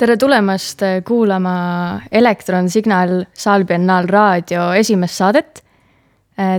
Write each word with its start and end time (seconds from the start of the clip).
tere 0.00 0.16
tulemast 0.16 0.80
kuulama 1.04 1.54
Elektronsignal 2.12 3.18
Saalbiennaal 3.36 4.06
raadio 4.08 4.70
esimest 4.72 5.18
saadet. 5.20 5.64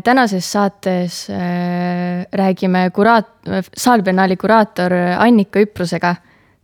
tänases 0.04 0.52
saates 0.52 1.30
äh, 1.30 2.28
räägime 2.34 2.92
kuraat-, 2.94 3.50
Saalbiennaali 3.78 4.38
kuraator 4.38 4.94
Annika 5.18 5.60
Üprusega. 5.60 6.16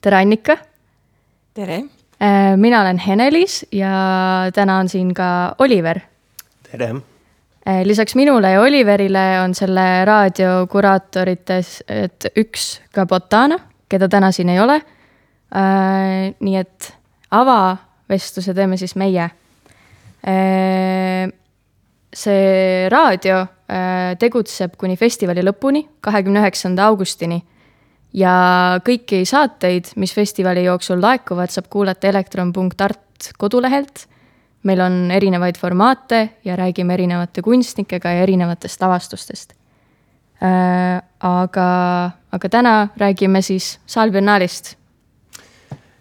tere, 0.02 0.18
Annika! 0.18 0.58
tere! 1.54 1.76
Äh, 2.22 2.58
mina 2.58 2.82
olen 2.82 2.98
Henelis 2.98 3.66
ja 3.72 3.90
täna 4.54 4.78
on 4.78 4.90
siin 4.90 5.14
ka 5.14 5.56
Oliver. 5.60 6.00
tere! 6.72 6.90
Äh, 7.68 7.82
lisaks 7.84 8.16
minule 8.16 8.52
ja 8.52 8.62
Oliverile 8.62 9.42
on 9.44 9.56
selle 9.56 10.06
raadio 10.06 10.68
kuraatorites, 10.70 11.84
et 11.88 12.30
üks 12.38 12.82
ka 12.94 13.06
Botana, 13.06 13.58
keda 13.90 14.10
täna 14.10 14.32
siin 14.32 14.50
ei 14.50 14.60
ole 14.60 14.82
Äh, 14.82 14.97
nii 15.52 16.56
et 16.60 16.92
avavestluse 17.32 18.54
teeme 18.54 18.78
siis 18.78 18.96
meie. 19.00 19.28
Äh, 20.28 21.28
see 22.14 22.88
raadio 22.92 23.42
äh, 23.44 24.16
tegutseb 24.20 24.76
kuni 24.80 24.98
festivali 24.98 25.44
lõpuni, 25.46 25.86
kahekümne 26.02 26.42
üheksanda 26.44 26.88
augustini. 26.92 27.44
ja 28.18 28.80
kõiki 28.82 29.26
saateid, 29.28 29.92
mis 30.00 30.14
festivali 30.16 30.64
jooksul 30.64 31.02
laekuvad, 31.04 31.52
saab 31.54 31.68
kuulata 31.70 32.08
elektron.art 32.08 33.34
kodulehelt. 33.38 34.08
meil 34.64 34.82
on 34.82 35.12
erinevaid 35.12 35.58
formaate 35.58 36.30
ja 36.44 36.56
räägime 36.56 36.94
erinevate 36.94 37.42
kunstnikega 37.42 38.10
ja 38.10 38.24
erinevatest 38.24 38.84
avastustest. 38.84 39.54
aga, 41.20 42.12
aga 42.32 42.50
täna 42.50 42.88
räägime 42.98 43.42
siis 43.42 43.80
Salbiennaalist 43.86 44.78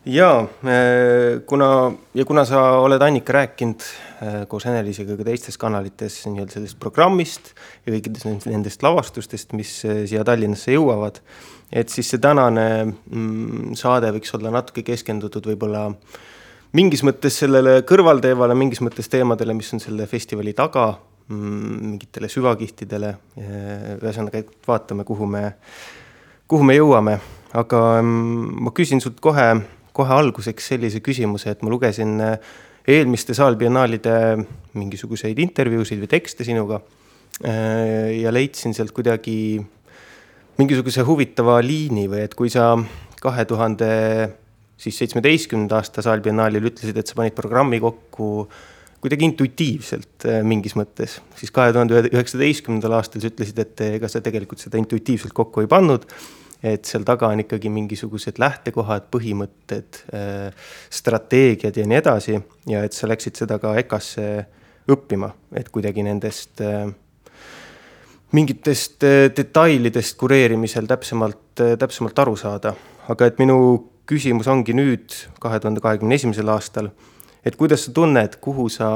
jaa, 0.06 0.40
äh, 0.42 1.42
kuna 1.46 1.92
ja 2.14 2.24
kuna 2.24 2.44
sa 2.44 2.60
oled 2.78 3.02
Annika 3.02 3.32
rääkinud 3.32 3.82
äh, 4.22 4.36
koos 4.48 4.66
Ene-Liisega 4.66 5.16
ka 5.18 5.26
teistes 5.26 5.58
kanalites 5.58 6.20
nii-öelda 6.28 6.54
sellest 6.54 6.78
programmist 6.80 7.50
ja 7.86 7.94
kõikidest 7.94 8.46
nendest 8.46 8.86
lavastustest, 8.86 9.56
mis 9.58 9.72
äh, 9.84 10.04
siia 10.06 10.22
Tallinnasse 10.24 10.76
jõuavad, 10.76 11.18
et 11.72 11.90
siis 11.90 12.12
see 12.12 12.22
tänane 12.22 12.68
mm, 12.86 13.74
saade 13.78 14.12
võiks 14.14 14.34
olla 14.38 14.54
natuke 14.54 14.86
keskendutud 14.86 15.50
võib-olla 15.50 15.88
mingis 16.76 17.02
mõttes 17.06 17.41
sellele 17.42 17.80
kõrvalteemale, 17.88 18.54
mingis 18.54 18.84
mõttes 18.86 19.10
teemadele, 19.10 19.58
mis 19.58 19.74
on 19.74 19.82
selle 19.82 20.06
festivali 20.10 20.54
taga 20.54 20.92
mm,, 20.94 21.78
mingitele 21.82 22.30
süvakihtidele. 22.30 23.16
ühesõnaga, 23.98 24.38
et 24.38 24.68
vaatame, 24.68 25.04
kuhu 25.08 25.26
me, 25.26 25.48
kuhu 26.46 26.62
me 26.62 26.78
jõuame, 26.78 27.18
aga 27.58 27.88
mm, 28.02 28.60
ma 28.68 28.74
küsin 28.76 29.02
sult 29.02 29.18
kohe 29.24 29.50
kohe 29.97 30.12
alguseks 30.12 30.72
sellise 30.72 31.00
küsimuse, 31.05 31.55
et 31.55 31.64
ma 31.64 31.72
lugesin 31.72 32.16
äh, 32.22 32.36
eelmiste 32.86 33.34
saalbiennaalide 33.34 34.16
mingisuguseid 34.78 35.38
intervjuusid 35.42 36.03
või 36.05 36.11
tekste 36.12 36.47
sinuga 36.47 36.80
äh, 37.42 38.20
ja 38.20 38.33
leidsin 38.34 38.77
sealt 38.77 38.94
kuidagi 38.97 39.58
mingisuguse 40.61 41.05
huvitava 41.06 41.58
liini 41.64 42.06
või 42.08 42.22
et 42.27 42.36
kui 42.38 42.53
sa 42.53 42.75
kahe 43.20 43.44
tuhande 43.48 43.91
siis 44.77 44.98
seitsmeteistkümnenda 45.00 45.80
aasta 45.80 46.05
saalbiennaalil 46.05 46.70
ütlesid, 46.70 46.97
et 47.00 47.08
sa 47.08 47.16
panid 47.19 47.34
programmi 47.36 47.81
kokku 47.83 48.48
kuidagi 49.03 49.28
intuitiivselt 49.28 50.27
äh, 50.28 50.41
mingis 50.47 50.77
mõttes, 50.78 51.19
siis 51.38 51.53
kahe 51.55 51.72
tuhande 51.75 52.06
üheksateistkümnendal 52.12 52.98
aastal 53.00 53.25
sa 53.25 53.31
ütlesid, 53.33 53.58
et 53.62 53.87
ega 53.97 54.10
sa 54.10 54.22
tegelikult 54.25 54.62
seda 54.62 54.81
intuitiivselt 54.81 55.34
kokku 55.37 55.65
ei 55.65 55.70
pannud 55.70 56.06
et 56.65 56.89
seal 56.89 57.05
taga 57.06 57.28
on 57.33 57.41
ikkagi 57.43 57.71
mingisugused 57.72 58.39
lähtekohad, 58.41 59.09
põhimõtted, 59.12 60.00
äh, 60.17 60.69
strateegiad 60.91 61.77
ja 61.77 61.87
nii 61.89 61.99
edasi 62.00 62.37
ja 62.71 62.84
et 62.87 62.97
sa 62.97 63.09
läksid 63.11 63.37
seda 63.43 63.59
ka 63.62 63.75
EKA-sse 63.83 64.28
õppima, 64.93 65.31
et 65.56 65.69
kuidagi 65.75 66.05
nendest 66.06 66.62
äh, 66.65 66.87
mingitest 68.37 69.05
äh, 69.05 69.27
detailidest 69.37 70.17
kureerimisel 70.21 70.89
täpsemalt, 70.89 71.44
täpsemalt 71.78 72.25
aru 72.25 72.37
saada. 72.41 72.75
aga 73.09 73.27
et 73.27 73.38
minu 73.38 73.59
küsimus 74.06 74.49
ongi 74.50 74.75
nüüd, 74.75 75.12
kahe 75.41 75.61
tuhande 75.61 75.81
kahekümne 75.83 76.15
esimesel 76.15 76.49
aastal, 76.50 76.91
et 77.44 77.56
kuidas 77.56 77.84
sa 77.87 77.93
tunned, 77.94 78.41
kuhu 78.43 78.69
sa, 78.69 78.88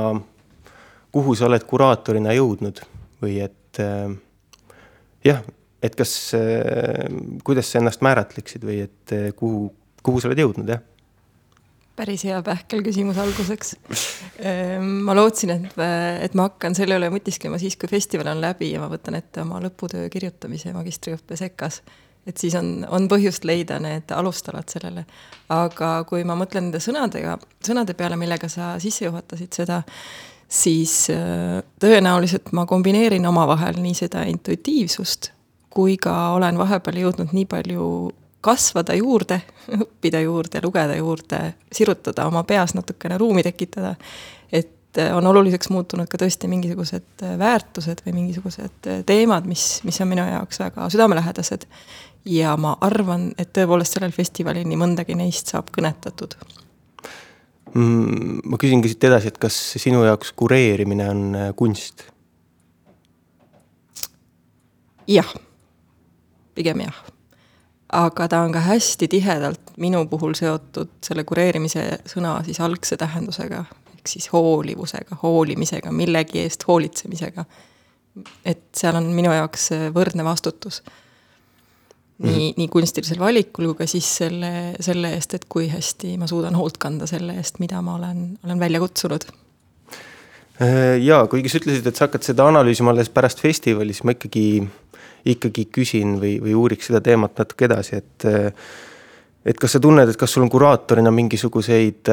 kuhu 1.12 1.34
sa 1.34 1.47
oled 1.47 1.62
kuraatorina 1.66 2.34
jõudnud 2.34 2.82
või 3.22 3.38
et 3.44 3.78
jah, 5.25 5.42
et 5.82 5.96
kas, 5.96 6.14
äh, 6.36 7.08
kuidas 7.44 7.72
sa 7.72 7.80
ennast 7.80 8.04
määratleksid 8.04 8.64
või 8.66 8.82
et 8.84 9.16
äh, 9.16 9.30
kuhu, 9.36 9.70
kuhu 10.04 10.20
sa 10.20 10.30
oled 10.30 10.42
jõudnud, 10.44 10.72
jah? 10.74 10.84
päris 12.00 12.22
hea 12.24 12.38
pähkelküsimus 12.41 13.18
alguseks. 13.20 13.74
Ehm, 14.41 15.02
ma 15.04 15.12
lootsin, 15.12 15.50
et, 15.52 15.74
et 16.24 16.36
ma 16.38 16.46
hakkan 16.48 16.72
selle 16.72 16.96
üle 16.96 17.10
mõtisklema 17.12 17.58
siis, 17.60 17.76
kui 17.76 17.91
festival 17.91 18.30
on 18.32 18.41
läbi 18.41 18.70
ja 18.72 18.80
ma 18.80 18.86
võtan 18.88 19.18
ette 19.18 19.42
oma 19.42 19.58
lõputöö 19.60 20.06
kirjutamise 20.12 20.72
magistriõppe 20.72 21.36
sekas. 21.36 21.82
et 22.26 22.41
siis 22.41 22.54
on, 22.54 22.86
on 22.88 23.08
põhjust 23.08 23.44
leida 23.44 23.78
need 23.80 24.12
alustalad 24.16 24.72
sellele. 24.72 25.04
aga 25.52 25.91
kui 26.08 26.24
ma 26.24 26.38
mõtlen 26.41 26.70
nende 26.70 26.80
sõnadega, 26.80 27.36
sõnade 27.68 27.92
peale, 27.98 28.16
millega 28.16 28.48
sa 28.48 28.78
sisse 28.80 29.04
juhatasid 29.04 29.52
seda, 29.60 29.82
siis 30.48 30.94
äh, 31.12 31.60
tõenäoliselt 31.84 32.48
ma 32.56 32.64
kombineerin 32.64 33.28
omavahel 33.28 33.76
nii 33.82 33.94
seda 34.04 34.24
intuitiivsust 34.30 35.34
kui 35.70 35.97
ka 36.03 36.32
olen 36.34 36.58
vahepeal 36.58 36.98
jõudnud 37.04 37.34
nii 37.34 37.47
palju 37.50 37.86
kasvada 38.41 38.97
juurde, 38.97 39.41
õppida 39.76 40.20
juurde, 40.25 40.60
lugeda 40.64 40.97
juurde, 40.97 41.41
sirutada 41.72 42.26
oma 42.28 42.42
peas 42.48 42.75
natukene 42.75 43.19
ruumi 43.20 43.44
tekitada, 43.44 43.94
et 44.53 44.98
äh, 44.98 45.12
on 45.16 45.26
oluliseks 45.30 45.70
muutunud 45.72 46.09
ka 46.10 46.19
tõesti 46.20 46.48
mingisugused 46.50 47.25
äh, 47.25 47.34
väärtused 47.41 48.00
või 48.06 48.16
mingisugused 48.16 48.88
äh, 48.88 49.03
teemad, 49.06 49.48
mis, 49.48 49.82
mis 49.84 50.00
on 50.00 50.09
minu 50.10 50.25
jaoks 50.25 50.62
väga 50.62 50.88
südamelähedased. 50.92 51.69
ja 52.25 52.56
ma 52.56 52.75
arvan, 52.80 53.30
et 53.38 53.53
tõepoolest 53.56 53.97
sellel 53.97 54.12
festivalil 54.12 54.66
nii 54.69 54.80
mõndagi 54.80 55.16
neist 55.16 55.53
saab 55.53 55.70
kõnetatud 55.76 56.34
mm,. 57.75 58.41
ma 58.44 58.60
küsingi 58.60 58.88
siit 58.88 59.04
edasi, 59.04 59.28
et 59.28 59.38
kas 59.41 59.56
sinu 59.76 60.03
jaoks 60.04 60.32
kureerimine 60.32 61.09
on 61.12 61.38
kunst? 61.60 62.09
jah 65.09 65.28
pigem 66.54 66.84
jah. 66.84 67.02
aga 67.92 68.28
ta 68.30 68.40
on 68.46 68.52
ka 68.54 68.62
hästi 68.62 69.08
tihedalt 69.10 69.74
minu 69.82 70.04
puhul 70.10 70.36
seotud 70.38 70.92
selle 71.02 71.24
kureerimise 71.26 71.84
sõna 72.06 72.36
siis 72.46 72.60
algse 72.62 72.96
tähendusega, 72.96 73.64
ehk 73.96 74.08
siis 74.12 74.30
hoolivusega, 74.32 75.18
hoolimisega, 75.22 75.92
millegi 75.92 76.44
eest 76.44 76.66
hoolitsemisega. 76.68 77.44
et 78.44 78.62
seal 78.76 78.98
on 78.98 79.10
minu 79.14 79.32
jaoks 79.34 79.70
võrdne 79.94 80.24
vastutus. 80.24 80.82
nii 82.18 82.32
-hmm. 82.32 82.54
nii 82.56 82.68
kunstilisel 82.68 83.18
valikul 83.18 83.66
kui 83.66 83.74
ka 83.74 83.86
siis 83.86 84.16
selle, 84.16 84.74
selle 84.80 85.14
eest, 85.14 85.34
et 85.34 85.44
kui 85.48 85.68
hästi 85.68 86.18
ma 86.18 86.26
suudan 86.26 86.54
hoolt 86.54 86.78
kanda 86.78 87.06
selle 87.06 87.34
eest, 87.34 87.58
mida 87.58 87.82
ma 87.82 87.94
olen, 87.94 88.38
olen 88.44 88.60
välja 88.60 88.80
kutsunud 88.80 89.24
äh, 90.62 90.97
jaa, 91.03 91.25
kuigi 91.31 91.53
sa 91.53 91.60
ütlesid, 91.60 91.87
et 91.87 91.97
sa 91.97 92.06
hakkad 92.06 92.26
seda 92.26 92.47
analüüsima 92.50 92.94
alles 92.94 93.10
pärast 93.12 93.43
festivali, 93.43 93.94
siis 93.97 94.06
ma 94.06 94.16
ikkagi 94.16 94.47
ikkagi 95.31 95.66
küsin 95.72 96.16
või, 96.21 96.38
või 96.41 96.54
uuriks 96.56 96.88
seda 96.88 97.03
teemat 97.04 97.38
natuke 97.38 97.66
edasi, 97.69 98.00
et. 98.00 98.25
et 99.44 99.59
kas 99.60 99.76
sa 99.76 99.81
tunned, 99.81 100.09
et 100.09 100.16
kas 100.21 100.32
sul 100.32 100.44
on 100.44 100.53
kuraatorina 100.53 101.12
mingisuguseid 101.12 102.09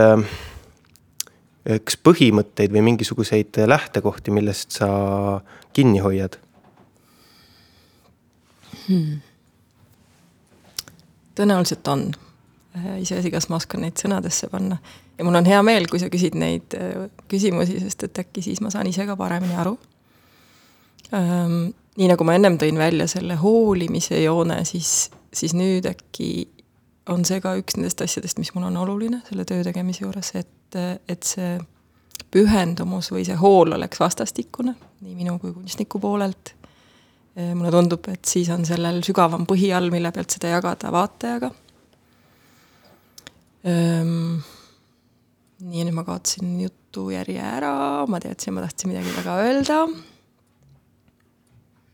kas 1.67 1.97
põhimõtteid 1.99 2.71
või 2.71 2.83
mingisuguseid 2.91 3.59
lähtekohti, 3.67 4.31
millest 4.31 4.77
sa 4.79 4.87
kinni 5.75 5.99
hoiad 5.99 6.37
hmm.? 8.87 9.17
tõenäoliselt 11.35 11.91
on, 11.91 12.07
iseasi, 13.01 13.31
kas 13.33 13.49
ma 13.51 13.59
oskan 13.59 13.83
neid 13.83 13.99
sõnadesse 13.99 14.47
panna 14.51 14.79
ja 15.17 15.25
mul 15.25 15.35
on 15.39 15.49
hea 15.49 15.59
meel, 15.65 15.87
kui 15.89 15.99
sa 15.99 16.11
küsid 16.13 16.37
neid 16.37 16.75
küsimusi, 17.27 17.79
sest 17.81 18.07
et 18.07 18.23
äkki 18.25 18.43
siis 18.45 18.61
ma 18.61 18.69
saan 18.73 18.89
ise 18.89 19.05
ka 19.09 19.17
paremini 19.19 19.57
aru 19.57 19.77
nii 21.97 22.09
nagu 22.11 22.27
ma 22.27 22.35
ennem 22.37 22.57
tõin 22.61 22.77
välja 22.79 23.07
selle 23.09 23.37
hoolimise 23.41 24.19
joone, 24.21 24.59
siis, 24.67 25.09
siis 25.33 25.55
nüüd 25.57 25.87
äkki 25.89 26.29
on 27.09 27.23
see 27.25 27.39
ka 27.43 27.55
üks 27.59 27.77
nendest 27.77 28.03
asjadest, 28.03 28.39
mis 28.41 28.51
mul 28.55 28.67
on 28.67 28.77
oluline 28.83 29.21
selle 29.29 29.47
töö 29.47 29.63
tegemise 29.65 30.03
juures, 30.03 30.33
et, 30.37 30.77
et 31.07 31.23
see 31.23 31.55
pühendumus 32.33 33.09
või 33.13 33.23
see 33.25 33.37
hool 33.39 33.73
oleks 33.77 34.01
vastastikune, 34.01 34.75
nii 35.05 35.15
minu 35.15 35.37
kui 35.41 35.53
kunstniku 35.55 36.01
poolelt. 36.03 36.53
mulle 37.37 37.71
tundub, 37.71 38.07
et 38.09 38.25
siis 38.25 38.49
on 38.49 38.65
sellel 38.65 39.03
sügavam 39.05 39.45
põhi 39.45 39.69
all, 39.73 39.91
mille 39.93 40.11
pealt 40.11 40.33
seda 40.33 40.49
jagada 40.55 40.89
vaatajaga. 40.91 41.51
Ehm, 43.69 44.39
nii, 45.63 45.85
nüüd 45.87 45.95
ma 45.95 46.03
kaotasin 46.07 46.57
jutujärje 46.61 47.41
ära, 47.41 48.05
ma 48.09 48.19
teadsin, 48.21 48.53
ma 48.55 48.65
tahtsin 48.65 48.91
midagi 48.91 49.13
väga 49.15 49.37
öelda 49.45 49.77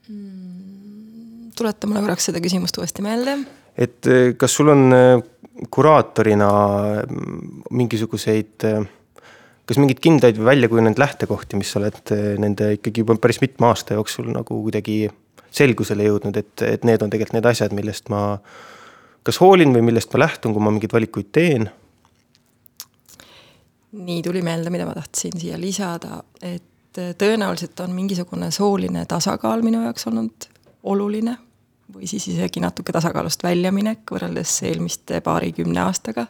mm,? 0.10 1.54
tuleta 1.58 1.88
mulle 1.88 2.02
korraks 2.04 2.26
seda 2.30 2.42
küsimust 2.44 2.78
uuesti 2.82 3.06
meelde. 3.06 3.38
et 3.78 4.10
eh, 4.10 4.34
kas 4.40 4.58
sul 4.58 4.74
on, 4.74 4.84
eh, 4.98 5.22
kuraatorina 5.70 6.50
mingisuguseid, 7.78 8.66
kas 9.70 9.80
mingeid 9.80 10.00
kindlaid 10.04 10.40
või 10.40 10.50
väljakujunenud 10.50 11.00
lähtekohti, 11.00 11.60
mis 11.60 11.70
sa 11.72 11.80
oled 11.80 12.14
nende 12.42 12.72
ikkagi 12.80 13.04
juba 13.04 13.16
päris 13.22 13.40
mitme 13.44 13.70
aasta 13.70 13.96
jooksul 14.00 14.32
nagu 14.34 14.58
kuidagi 14.66 14.98
selgusele 15.54 16.08
jõudnud, 16.10 16.40
et, 16.42 16.66
et 16.66 16.88
need 16.88 17.06
on 17.06 17.14
tegelikult 17.14 17.38
need 17.38 17.50
asjad, 17.52 17.76
millest 17.78 18.10
ma 18.10 18.24
kas 19.24 19.40
hoolin 19.40 19.76
või 19.76 19.86
millest 19.92 20.12
ma 20.14 20.26
lähtun, 20.26 20.56
kui 20.56 20.64
ma 20.64 20.74
mingeid 20.74 20.96
valikuid 20.96 21.30
teen? 21.36 21.70
Nii 23.94 24.22
tuli 24.26 24.42
meelde, 24.42 24.72
mida 24.74 24.86
ma 24.90 24.96
tahtsin 24.98 25.38
siia 25.40 25.60
lisada, 25.62 26.24
et 26.42 26.98
tõenäoliselt 27.18 27.80
on 27.86 27.94
mingisugune 27.94 28.52
sooline 28.54 29.06
tasakaal 29.10 29.62
minu 29.66 29.82
jaoks 29.86 30.08
olnud 30.10 30.48
oluline 30.84 31.38
või 31.94 32.08
siis 32.10 32.28
isegi 32.32 32.62
natuke 32.64 32.94
tasakaalust 32.96 33.44
väljaminek 33.44 34.10
võrreldes 34.12 34.54
eelmiste 34.68 35.22
paarikümne 35.22 35.82
aastaga. 35.84 36.26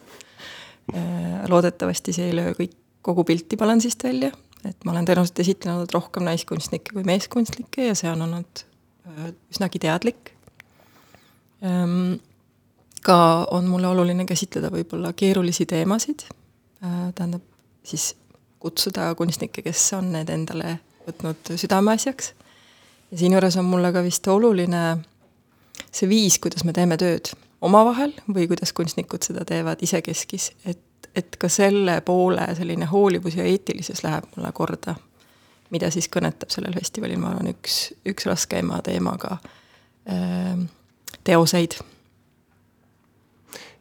Äh, 0.94 1.44
loodetavasti 1.50 2.16
see 2.16 2.32
ei 2.32 2.36
löö 2.36 2.56
kõik, 2.58 2.76
kogu 3.04 3.24
pilti 3.28 3.60
balansist 3.60 4.04
välja, 4.04 4.32
et 4.68 4.84
ma 4.86 4.92
olen 4.92 5.08
tõenäoliselt 5.08 5.40
esitlenud 5.44 5.92
rohkem 5.92 6.24
naiskunstnikke 6.28 6.96
kui 6.96 7.04
meeskunstnikke 7.08 7.90
ja 7.90 7.96
see 8.00 8.12
on 8.12 8.26
olnud 8.28 8.64
äh, 8.64 9.32
üsnagi 9.54 9.80
teadlik. 9.84 10.34
Ähm, 11.64 12.20
ka 13.04 13.18
on 13.52 13.68
mulle 13.72 13.88
oluline 13.92 14.28
käsitleda 14.28 14.72
võib-olla 14.74 15.14
keerulisi 15.16 15.68
teemasid, 15.70 16.28
äh, 16.84 17.10
tähendab 17.16 17.53
siis 17.84 18.16
kutsuda 18.60 19.16
kunstnikke, 19.16 19.62
kes 19.62 19.94
on 19.98 20.12
need 20.14 20.30
endale 20.32 20.78
võtnud 21.08 21.56
südameasjaks. 21.60 22.34
ja 23.12 23.18
siinjuures 23.18 23.58
on 23.58 23.66
mulle 23.66 23.92
ka 23.94 24.04
vist 24.04 24.28
oluline 24.28 24.84
see 25.92 26.10
viis, 26.10 26.40
kuidas 26.40 26.64
me 26.64 26.74
teeme 26.74 26.98
tööd 26.98 27.34
omavahel 27.62 28.14
või 28.28 28.48
kuidas 28.48 28.74
kunstnikud 28.74 29.24
seda 29.24 29.46
teevad 29.48 29.84
isekeskis, 29.84 30.52
et, 30.66 31.10
et 31.16 31.36
ka 31.40 31.50
selle 31.50 32.00
poole 32.06 32.48
selline 32.58 32.88
hoolivus 32.92 33.38
ja 33.40 33.48
eetilisus 33.48 34.04
läheb 34.04 34.30
mulle 34.36 34.52
korda. 34.52 34.96
mida 35.74 35.90
siis 35.90 36.06
kõnetab 36.10 36.52
sellel 36.54 36.74
festivalil, 36.74 37.18
ma 37.18 37.32
arvan, 37.32 37.50
üks, 37.50 37.94
üks 38.06 38.28
raskeima 38.30 38.82
teemaga 38.86 39.38
äh, 40.08 40.60
teoseid 41.24 41.80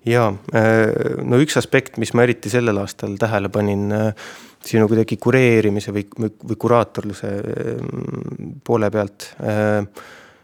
jaa, 0.08 0.30
äh, 0.54 1.18
no 1.24 1.40
üks 1.42 1.58
aspekt, 1.60 1.98
mis 2.02 2.14
ma 2.14 2.26
eriti 2.26 2.50
sellel 2.52 2.80
aastal 2.82 3.18
tähele 3.20 3.52
panin 3.52 3.92
äh, 3.92 4.32
sinu 4.62 4.88
kuidagi 4.90 5.18
kureerimise 5.18 5.94
või, 5.94 6.06
või, 6.18 6.56
kuraatorluse 6.58 7.30
äh, 7.38 7.86
poole 8.64 8.90
pealt 8.94 9.30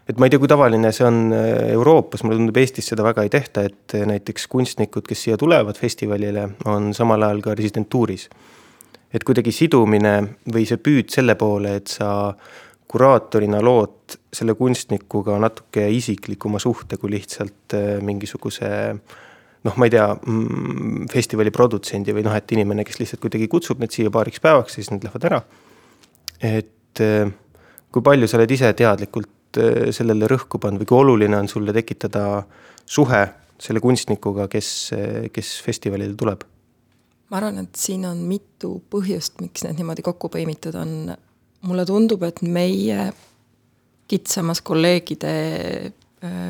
et 0.09 0.17
ma 0.17 0.25
ei 0.25 0.33
tea, 0.33 0.41
kui 0.41 0.49
tavaline 0.49 0.91
see 0.95 1.05
on 1.05 1.33
äh, 1.35 1.71
Euroopas, 1.75 2.23
mulle 2.25 2.39
tundub, 2.39 2.57
Eestis 2.57 2.89
seda 2.91 3.05
väga 3.05 3.25
ei 3.25 3.33
tehta, 3.33 3.65
et 3.69 3.93
äh, 3.97 4.07
näiteks 4.09 4.47
kunstnikud, 4.49 5.05
kes 5.07 5.27
siia 5.27 5.37
tulevad 5.37 5.77
festivalile, 5.77 6.47
on 6.69 6.89
samal 6.97 7.27
ajal 7.27 7.43
ka 7.45 7.57
residentuuris. 7.57 8.29
et 9.13 9.23
kuidagi 9.25 9.49
sidumine 9.49 10.11
või 10.53 10.67
see 10.69 10.77
püüd 10.77 11.09
selle 11.09 11.33
poole, 11.35 11.79
et 11.79 11.89
sa 11.89 12.33
kuraatorina 12.89 13.57
lood 13.61 14.17
selle 14.33 14.53
kunstnikuga 14.53 15.39
natuke 15.41 15.87
isiklikuma 15.89 16.59
suhte 16.61 16.97
kui 16.97 17.13
lihtsalt 17.13 17.77
äh, 17.77 17.97
mingisuguse 18.01 18.69
noh, 19.67 19.75
ma 19.75 19.87
ei 19.87 19.93
tea, 19.95 20.05
mm, 20.15 21.09
festivali 21.11 21.51
produtsendi 21.51 22.15
või 22.15 22.23
noh, 22.27 22.35
et 22.35 22.51
inimene, 22.55 22.85
kes 22.87 23.01
lihtsalt 23.01 23.23
kuidagi 23.23 23.49
kutsub 23.51 23.81
need 23.83 23.95
siia 23.95 24.11
paariks 24.13 24.39
päevaks, 24.43 24.77
siis 24.79 24.91
nad 24.93 25.03
lähevad 25.03 25.27
ära. 25.31 25.41
et 26.39 27.01
kui 27.91 28.01
palju 28.03 28.27
sa 28.27 28.37
oled 28.39 28.51
ise 28.51 28.71
teadlikult 28.73 29.29
Eh, 29.57 29.89
sellele 29.95 30.27
rõhku 30.29 30.59
pannud 30.61 30.83
või 30.83 30.89
kui 30.91 30.97
oluline 30.99 31.37
on 31.39 31.47
sulle 31.49 31.73
tekitada 31.73 32.43
suhe 32.85 33.21
selle 33.59 33.81
kunstnikuga, 33.81 34.45
kes, 34.51 34.91
kes 35.33 35.55
festivalile 35.65 36.13
tuleb? 36.17 36.45
ma 37.29 37.37
arvan, 37.37 37.57
et 37.61 37.77
siin 37.77 38.05
on 38.09 38.21
mitu 38.25 38.75
põhjust, 38.89 39.35
miks 39.41 39.65
need 39.65 39.77
niimoodi 39.77 40.05
kokku 40.05 40.29
põimitud 40.33 40.77
on. 40.77 41.15
mulle 41.65 41.85
tundub, 41.85 42.23
et 42.29 42.43
meie 42.45 43.09
kitsamas 44.09 44.61
kolleegide 44.65 45.33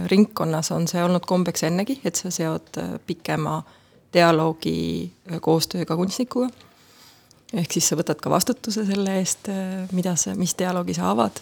ringkonnas 0.09 0.71
on 0.71 0.87
see 0.87 1.03
olnud 1.03 1.25
kombeks 1.29 1.63
ennegi, 1.63 1.99
et 2.03 2.15
sa 2.15 2.31
seod 2.33 2.77
äh, 2.81 2.95
pikema 3.05 3.61
dialoogi 4.13 4.79
äh, 5.05 5.37
koostööga 5.41 5.95
kunstnikuga. 5.95 6.49
ehk 7.53 7.71
siis 7.73 7.87
sa 7.89 7.97
võtad 7.97 8.19
ka 8.21 8.29
vastutuse 8.29 8.85
selle 8.85 9.19
eest, 9.19 9.49
mida 9.91 10.15
sa, 10.15 10.35
mis 10.37 10.53
dialoogi 10.57 10.93
sa 10.93 11.11
avad 11.11 11.41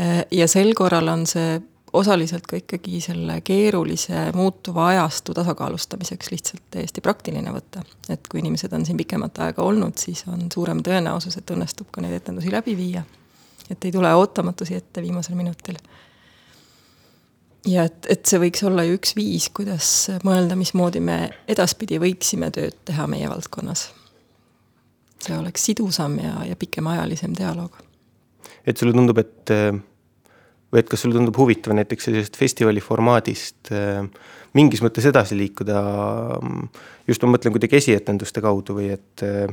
Äh, 0.00 0.26
ja 0.30 0.48
sel 0.48 0.74
korral 0.74 1.08
on 1.08 1.24
see 1.26 1.58
osaliselt 1.96 2.44
ka 2.46 2.58
ikkagi 2.60 3.00
selle 3.00 3.40
keerulise 3.40 4.26
muutuva 4.36 4.90
ajastu 4.92 5.34
tasakaalustamiseks 5.34 6.30
lihtsalt 6.30 6.66
täiesti 6.70 7.00
praktiline 7.00 7.52
võtta. 7.54 7.82
et 8.08 8.28
kui 8.28 8.42
inimesed 8.42 8.72
on 8.72 8.84
siin 8.86 8.96
pikemat 9.00 9.38
aega 9.46 9.62
olnud, 9.62 9.96
siis 9.96 10.24
on 10.28 10.46
suurem 10.52 10.82
tõenäosus, 10.84 11.38
et 11.38 11.50
õnnestub 11.50 11.88
ka 11.90 12.04
neid 12.04 12.18
etendusi 12.20 12.52
läbi 12.52 12.76
viia. 12.76 13.02
et 13.70 13.84
ei 13.84 13.92
tule 13.92 14.14
ootamatusi 14.14 14.74
ette 14.74 15.02
viimasel 15.02 15.34
minutil. 15.34 15.80
Ja 17.68 17.84
et, 17.88 18.08
et 18.10 18.24
see 18.26 18.40
võiks 18.42 18.64
olla 18.66 18.86
ju 18.86 18.96
üks 18.98 19.14
viis, 19.18 19.50
kuidas 19.54 19.90
mõelda, 20.26 20.56
mismoodi 20.58 21.02
me 21.04 21.20
edaspidi 21.50 22.00
võiksime 22.02 22.50
tööd 22.54 22.76
teha 22.88 23.06
meie 23.10 23.28
valdkonnas. 23.28 23.88
see 25.18 25.36
oleks 25.36 25.64
sidusam 25.70 26.18
ja, 26.22 26.40
ja 26.48 26.56
pikemaajalisem 26.56 27.36
dialoog 27.36 27.78
et 28.66 28.76
sulle 28.76 28.92
tundub, 28.92 29.18
et 29.18 29.52
või 30.68 30.82
et 30.82 30.90
kas 30.90 31.02
sulle 31.02 31.16
tundub 31.16 31.36
huvitav 31.40 31.74
näiteks 31.76 32.08
sellisest 32.08 32.36
festivali 32.36 32.82
formaadist 32.84 33.72
äh, 33.72 34.02
mingis 34.56 34.82
mõttes 34.84 35.06
edasi 35.08 35.36
liikuda, 35.38 35.78
just 37.08 37.24
ma 37.24 37.32
mõtlen 37.34 37.54
kuidagi 37.54 37.80
esietenduste 37.80 38.42
kaudu 38.44 38.76
või 38.78 38.90
et, 38.96 39.24
äh, 39.24 39.48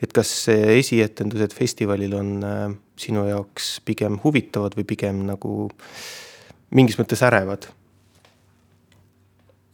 et 0.00 0.14
kas 0.16 0.32
esietendused 0.54 1.54
festivalil 1.56 2.16
on 2.16 2.32
äh, 2.46 2.64
sinu 3.00 3.26
jaoks 3.28 3.78
pigem 3.84 4.18
huvitavad 4.24 4.76
või 4.78 4.88
pigem 4.88 5.24
nagu 5.28 5.70
mingis 6.70 6.98
mõttes 7.00 7.22
ärevad? 7.26 7.70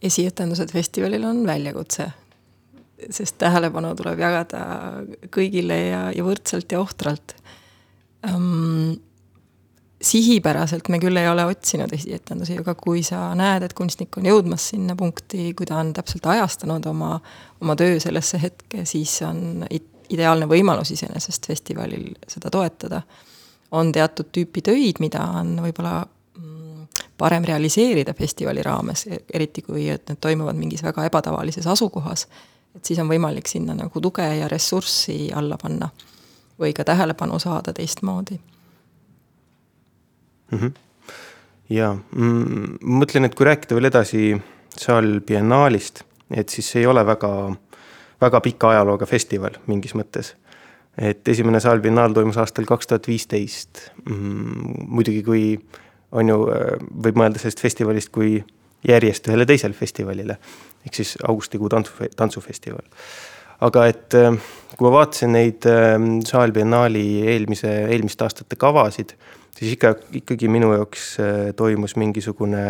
esietendused 0.07 0.69
festivalil 0.71 1.23
on 1.25 1.39
väljakutse, 1.47 2.05
sest 3.09 3.39
tähelepanu 3.41 3.95
tuleb 3.97 4.19
jagada 4.21 4.59
kõigile 5.33 5.77
ja, 5.87 6.01
ja 6.13 6.25
võrdselt 6.25 6.71
ja 6.71 6.81
ohtralt 6.83 7.33
um, 8.29 8.93
sihipäraselt 10.01 10.89
me 10.89 10.99
küll 11.01 11.17
ei 11.17 11.29
ole 11.29 11.45
otsinud 11.49 11.93
esietendusi, 11.93 12.59
aga 12.61 12.75
kui 12.77 13.01
sa 13.05 13.31
näed, 13.37 13.65
et 13.65 13.73
kunstnik 13.77 14.17
on 14.19 14.27
jõudmas 14.29 14.69
sinna 14.73 14.95
punkti, 14.97 15.51
kui 15.57 15.65
ta 15.65 15.79
on 15.81 15.93
täpselt 15.97 16.25
ajastanud 16.29 16.85
oma, 16.93 17.15
oma 17.61 17.75
töö 17.79 17.97
sellesse 18.03 18.41
hetke, 18.41 18.85
siis 18.85 19.15
on 19.25 19.65
ideaalne 20.13 20.47
võimalus 20.49 20.93
iseenesest 20.93 21.49
festivalil 21.49 22.11
seda 22.27 22.53
toetada. 22.53 23.01
on 23.71 23.91
teatud 23.91 24.29
tüüpi 24.31 24.61
töid, 24.63 25.01
mida 25.03 25.25
on 25.41 25.57
võib-olla 25.59 26.05
parem 27.17 27.43
realiseerida 27.43 28.13
festivali 28.13 28.63
raames, 28.63 29.07
eriti 29.33 29.61
kui 29.61 29.89
et 29.89 30.09
need 30.09 30.19
toimuvad 30.21 30.55
mingis 30.55 30.83
väga 30.83 31.05
ebatavalises 31.09 31.67
asukohas, 31.67 32.27
et 32.75 32.85
siis 32.85 32.99
on 32.99 33.09
võimalik 33.09 33.47
sinna 33.49 33.73
nagu 33.77 34.01
tuge 34.01 34.27
ja 34.39 34.47
ressurssi 34.51 35.31
alla 35.35 35.57
panna 35.61 35.89
või 36.59 36.73
ka 36.77 36.83
tähelepanu 36.85 37.39
saada 37.39 37.73
teistmoodi 37.73 38.39
mm. 40.51 40.57
-hmm. 40.59 40.71
ja 41.69 41.93
mm, 41.93 42.77
mõtlen, 42.81 43.25
et 43.25 43.35
kui 43.35 43.45
rääkida 43.45 43.75
veel 43.75 43.89
edasi 43.89 44.41
seal 44.77 45.19
biennaalist, 45.21 46.03
et 46.31 46.49
siis 46.49 46.75
ei 46.75 46.85
ole 46.85 47.05
väga, 47.05 47.55
väga 48.21 48.41
pika 48.41 48.69
ajalooga 48.69 49.05
festival 49.05 49.57
mingis 49.67 49.95
mõttes. 49.95 50.35
et 50.97 51.27
esimene 51.27 51.59
saalbiennaal 51.59 52.13
toimus 52.13 52.37
aastal 52.37 52.65
kaks 52.65 52.87
tuhat 52.87 53.07
viisteist. 53.07 53.91
Mm, 54.09 54.87
muidugi, 54.87 55.23
kui 55.23 55.59
on 56.11 56.29
ju, 56.29 56.37
äh, 56.53 56.77
võib 57.05 57.19
mõelda 57.19 57.41
sellest 57.41 57.63
festivalist 57.63 58.13
kui 58.15 58.37
järjest 58.87 59.27
ühele 59.31 59.47
teisele 59.49 59.73
festivalile 59.73 60.37
ehk 60.85 60.99
siis 60.99 61.15
augustikuu 61.27 61.69
tantsu, 61.69 62.11
tantsufestival. 62.15 62.85
aga 63.61 63.87
et 63.89 64.13
äh, 64.15 64.37
kui 64.75 64.87
ma 64.87 64.93
vaatasin 64.99 65.33
neid 65.33 65.65
äh, 65.69 65.97
saalbiennaali 66.29 67.05
eelmise, 67.33 67.73
eelmiste 67.91 68.27
aastate 68.27 68.59
kavasid 68.59 69.15
siis 69.57 69.73
ikka, 69.73 69.95
ikkagi 70.21 70.49
minu 70.51 70.71
jaoks 70.75 71.09
äh, 71.19 71.35
toimus 71.57 71.97
mingisugune 71.97 72.63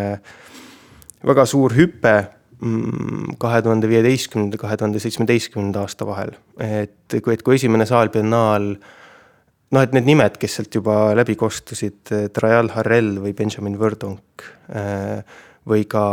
väga 1.28 1.44
suur 1.50 1.74
hüpe 1.76 2.14
mm, 2.60 3.34
kahe 3.42 3.62
tuhande 3.62 3.90
viieteistkümnenda, 3.90 4.60
kahe 4.60 4.78
tuhande 4.80 5.02
seitsmeteistkümnenda 5.02 5.84
aasta 5.84 6.06
vahel. 6.08 6.32
et 6.58 7.20
kui, 7.22 7.34
et 7.34 7.42
kui 7.42 7.58
esimene 7.58 7.86
saalbiennaal 7.86 8.74
noh, 9.74 9.82
et 9.82 9.94
need 9.96 10.08
nimed, 10.08 10.38
kes 10.40 10.58
sealt 10.58 10.78
juba 10.78 11.12
läbi 11.18 11.36
kostusid, 11.38 12.00
Trajal 12.34 12.72
Harrell 12.76 13.18
või 13.22 13.34
Benjamin 13.36 13.78
Verdonk 13.80 14.46
äh, 14.72 15.20
või 15.68 15.84
ka 15.90 16.04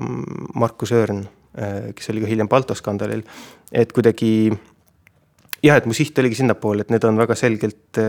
mm, 0.00 0.52
Markus 0.58 0.92
Öörn, 0.96 1.24
äh, 1.58 1.90
kes 1.96 2.12
oli 2.12 2.24
ka 2.24 2.30
hiljem 2.30 2.50
Balto 2.50 2.74
skandaalil, 2.78 3.24
et 3.70 3.94
kuidagi 3.94 4.50
jah, 5.62 5.76
et 5.76 5.86
mu 5.86 5.96
siht 5.96 6.18
oligi 6.18 6.40
sinnapoole, 6.42 6.86
et 6.86 6.94
need 6.94 7.04
on 7.06 7.18
väga 7.18 7.38
selgelt 7.38 8.02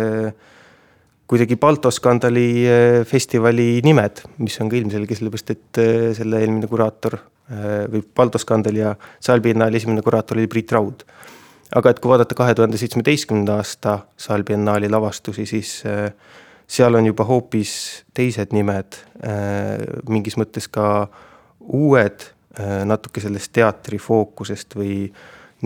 kuidagi 1.28 1.58
Balto 1.60 1.92
skandaali 1.92 2.48
eh, 2.66 3.06
festivali 3.06 3.82
nimed, 3.84 4.24
mis 4.40 4.56
on 4.64 4.70
ka 4.72 4.78
ilmselge, 4.80 5.18
sellepärast 5.20 5.52
et 5.54 5.80
eh, 5.84 6.06
selle 6.18 6.42
eelmine 6.44 6.70
kuraator 6.72 7.20
või 7.48 8.02
Balto 8.04 8.36
Skandal 8.44 8.76
ja 8.76 8.90
Saalbiennaali 9.24 9.80
esimene 9.80 10.02
kuraator 10.04 10.36
oli 10.36 10.50
Priit 10.52 10.72
Raud. 10.76 11.06
Aga 11.76 11.92
et 11.92 12.00
kui 12.00 12.12
vaadata 12.12 12.36
kahe 12.36 12.56
tuhande 12.56 12.78
seitsmeteistkümnenda 12.80 13.58
aasta 13.60 14.00
Saalbiennaali 14.18 14.90
lavastusi, 14.90 15.46
siis 15.46 15.84
seal 16.68 16.96
on 16.96 17.06
juba 17.06 17.26
hoopis 17.28 17.74
teised 18.14 18.56
nimed, 18.56 18.96
mingis 20.10 20.38
mõttes 20.40 20.70
ka 20.72 21.08
uued, 21.60 22.24
natuke 22.88 23.22
sellest 23.24 23.52
teatri 23.56 24.00
fookusest 24.00 24.76
või 24.80 25.06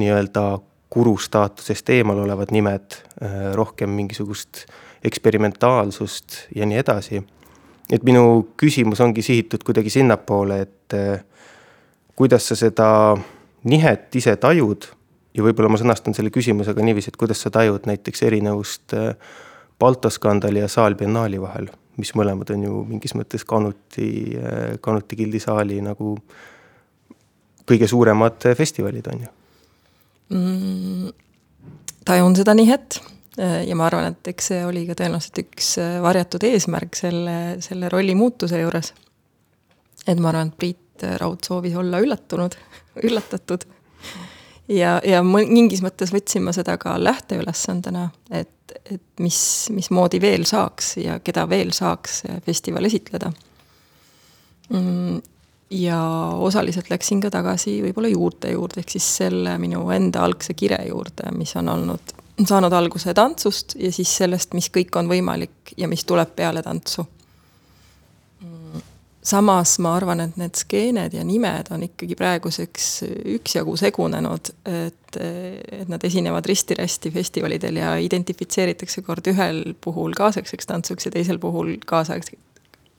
nii-öelda 0.02 0.46
guru 0.92 1.18
staatusest 1.18 1.90
eemal 1.90 2.20
olevad 2.20 2.52
nimed, 2.52 2.98
äh, 3.24 3.54
rohkem 3.56 3.90
mingisugust 3.90 4.66
eksperimentaalsust 5.04 6.48
ja 6.56 6.66
nii 6.66 6.78
edasi. 6.78 7.24
et 7.92 8.04
minu 8.08 8.54
küsimus 8.58 9.02
ongi 9.04 9.22
sihitud 9.22 9.64
kuidagi 9.68 9.90
sinnapoole, 9.90 10.62
et 10.62 10.94
äh, 10.94 11.24
kuidas 12.16 12.48
sa 12.48 12.56
seda 12.56 13.18
nihet 13.64 14.16
ise 14.16 14.36
tajud 14.36 14.86
ja 15.36 15.46
võib-olla 15.46 15.72
ma 15.72 15.80
sõnastan 15.82 16.18
selle 16.18 16.34
küsimuse 16.34 16.76
ka 16.76 16.86
niiviisi, 16.86 17.14
et 17.14 17.20
kuidas 17.20 17.44
sa 17.44 17.52
tajud 17.54 17.88
näiteks 17.90 18.24
erinevust 18.28 18.96
äh, 18.98 19.14
Balto 19.82 20.12
skandaali 20.14 20.62
ja 20.62 20.70
Saalbiennaali 20.70 21.42
vahel, 21.42 21.72
mis 21.98 22.14
mõlemad 22.18 22.52
on 22.54 22.66
ju 22.68 22.82
mingis 22.86 23.16
mõttes 23.18 23.46
Kanuti, 23.50 24.38
Kanuti 24.82 25.18
gildisaali 25.18 25.80
nagu 25.82 26.14
kõige 27.66 27.88
suuremad 27.90 28.46
festivalid, 28.58 29.08
on 29.10 29.26
ju 29.26 29.32
mm,? 30.36 31.10
tajun 32.06 32.36
seda 32.36 32.56
nihet 32.58 33.00
äh, 33.40 33.62
ja 33.68 33.78
ma 33.78 33.88
arvan, 33.90 34.12
et 34.14 34.32
eks 34.34 34.52
see 34.52 34.62
oli 34.68 34.86
ka 34.90 34.98
tõenäoliselt 35.00 35.42
üks 35.44 35.74
äh, 35.82 35.98
varjatud 36.04 36.46
eesmärk 36.48 36.98
selle, 36.98 37.38
selle 37.64 37.92
rolli 37.94 38.16
muutuse 38.18 38.62
juures. 38.62 38.94
et 40.08 40.20
ma 40.20 40.32
arvan, 40.34 40.52
et 40.52 40.58
Priit 40.58 41.06
Raud 41.22 41.42
soovis 41.46 41.76
olla 41.82 41.98
üllatunud, 42.04 42.58
üllatatud. 43.08 43.66
Ja, 44.68 45.00
ja 45.06 45.24
mingis 45.24 45.82
mõttes 45.86 46.14
võtsin 46.14 46.46
ma 46.46 46.54
seda 46.56 46.78
ka 46.82 46.96
lähteülesandena, 47.02 48.10
et, 48.32 48.76
et 48.86 49.24
mis, 49.24 49.42
mismoodi 49.74 50.22
veel 50.22 50.46
saaks 50.50 50.96
ja 51.02 51.20
keda 51.24 51.48
veel 51.50 51.74
saaks 51.76 52.24
festival 52.46 52.86
esitleda 52.90 53.32
mm, 54.70 55.22
ja 55.72 56.00
osaliselt 56.40 56.90
läksin 56.90 57.22
ka 57.24 57.32
tagasi 57.32 57.78
võib-olla 57.86 58.12
juurte 58.12 58.52
juurde, 58.52 58.82
ehk 58.82 58.98
siis 58.98 59.08
selle 59.22 59.56
minu 59.62 59.86
enda 59.96 60.26
algse 60.26 60.54
kire 60.58 60.82
juurde, 60.88 61.32
mis 61.38 61.56
on 61.60 61.72
olnud, 61.72 62.14
saanud 62.48 62.74
alguse 62.74 63.14
tantsust 63.16 63.78
ja 63.80 63.92
siis 63.94 64.12
sellest, 64.22 64.54
mis 64.58 64.70
kõik 64.74 64.96
on 65.00 65.10
võimalik 65.12 65.74
ja 65.78 65.88
mis 65.88 66.06
tuleb 66.06 66.36
peale 66.36 66.64
tantsu. 66.66 67.06
Samas 69.24 69.78
ma 69.80 69.96
arvan, 69.96 70.24
et 70.24 70.38
need 70.42 70.58
skeened 70.58 71.14
ja 71.14 71.24
nimed 71.26 71.70
on 71.72 71.86
ikkagi 71.86 72.18
praeguseks 72.18 72.88
üksjagu 73.38 73.76
segunenud, 73.78 74.54
et, 74.66 75.18
et 75.22 75.90
nad 75.92 76.04
esinevad 76.04 76.46
risti-rästi 76.50 77.12
festivalidel 77.14 77.82
ja 77.82 77.96
identifitseeritakse 78.02 79.04
kord 79.06 79.28
ühel 79.32 79.64
puhul 79.82 80.16
kaasaegseks 80.18 80.70
tantsuks 80.70 81.06
ja 81.06 81.14
teisel 81.14 81.40
puhul 81.42 81.76
kaasaegseks 81.86 82.40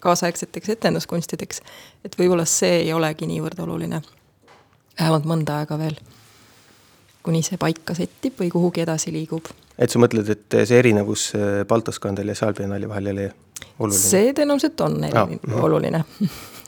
kaasaegseteks 0.02 0.73
etenduskunstideks, 0.75 1.61
et 2.05 2.17
võib-olla 2.19 2.43
see 2.49 2.81
ei 2.81 2.91
olegi 2.93 3.29
niivõrd 3.31 3.61
oluline. 3.62 4.02
vähemalt 4.99 5.29
mõnda 5.31 5.61
aega 5.62 5.79
veel. 5.79 5.97
Kuni 7.23 7.43
see 7.47 7.59
paika 7.61 7.95
settib 7.99 8.41
või 8.41 8.50
kuhugi 8.52 8.85
edasi 8.85 9.12
liigub. 9.14 9.50
et 9.79 9.91
sa 9.91 10.00
mõtled, 10.02 10.29
et 10.33 10.59
see 10.69 10.79
erinevus 10.79 11.31
äh, 11.38 11.62
Balto 11.69 11.95
skandali 11.95 12.35
ja 12.35 12.41
Saalbiennaali 12.43 12.88
vahel 12.88 13.12
ole 13.14 13.29
oluline? 13.79 14.00
see 14.00 14.33
tõenäoliselt 14.37 14.85
on 14.87 14.99
ah, 15.12 15.37
oluline 15.62 16.05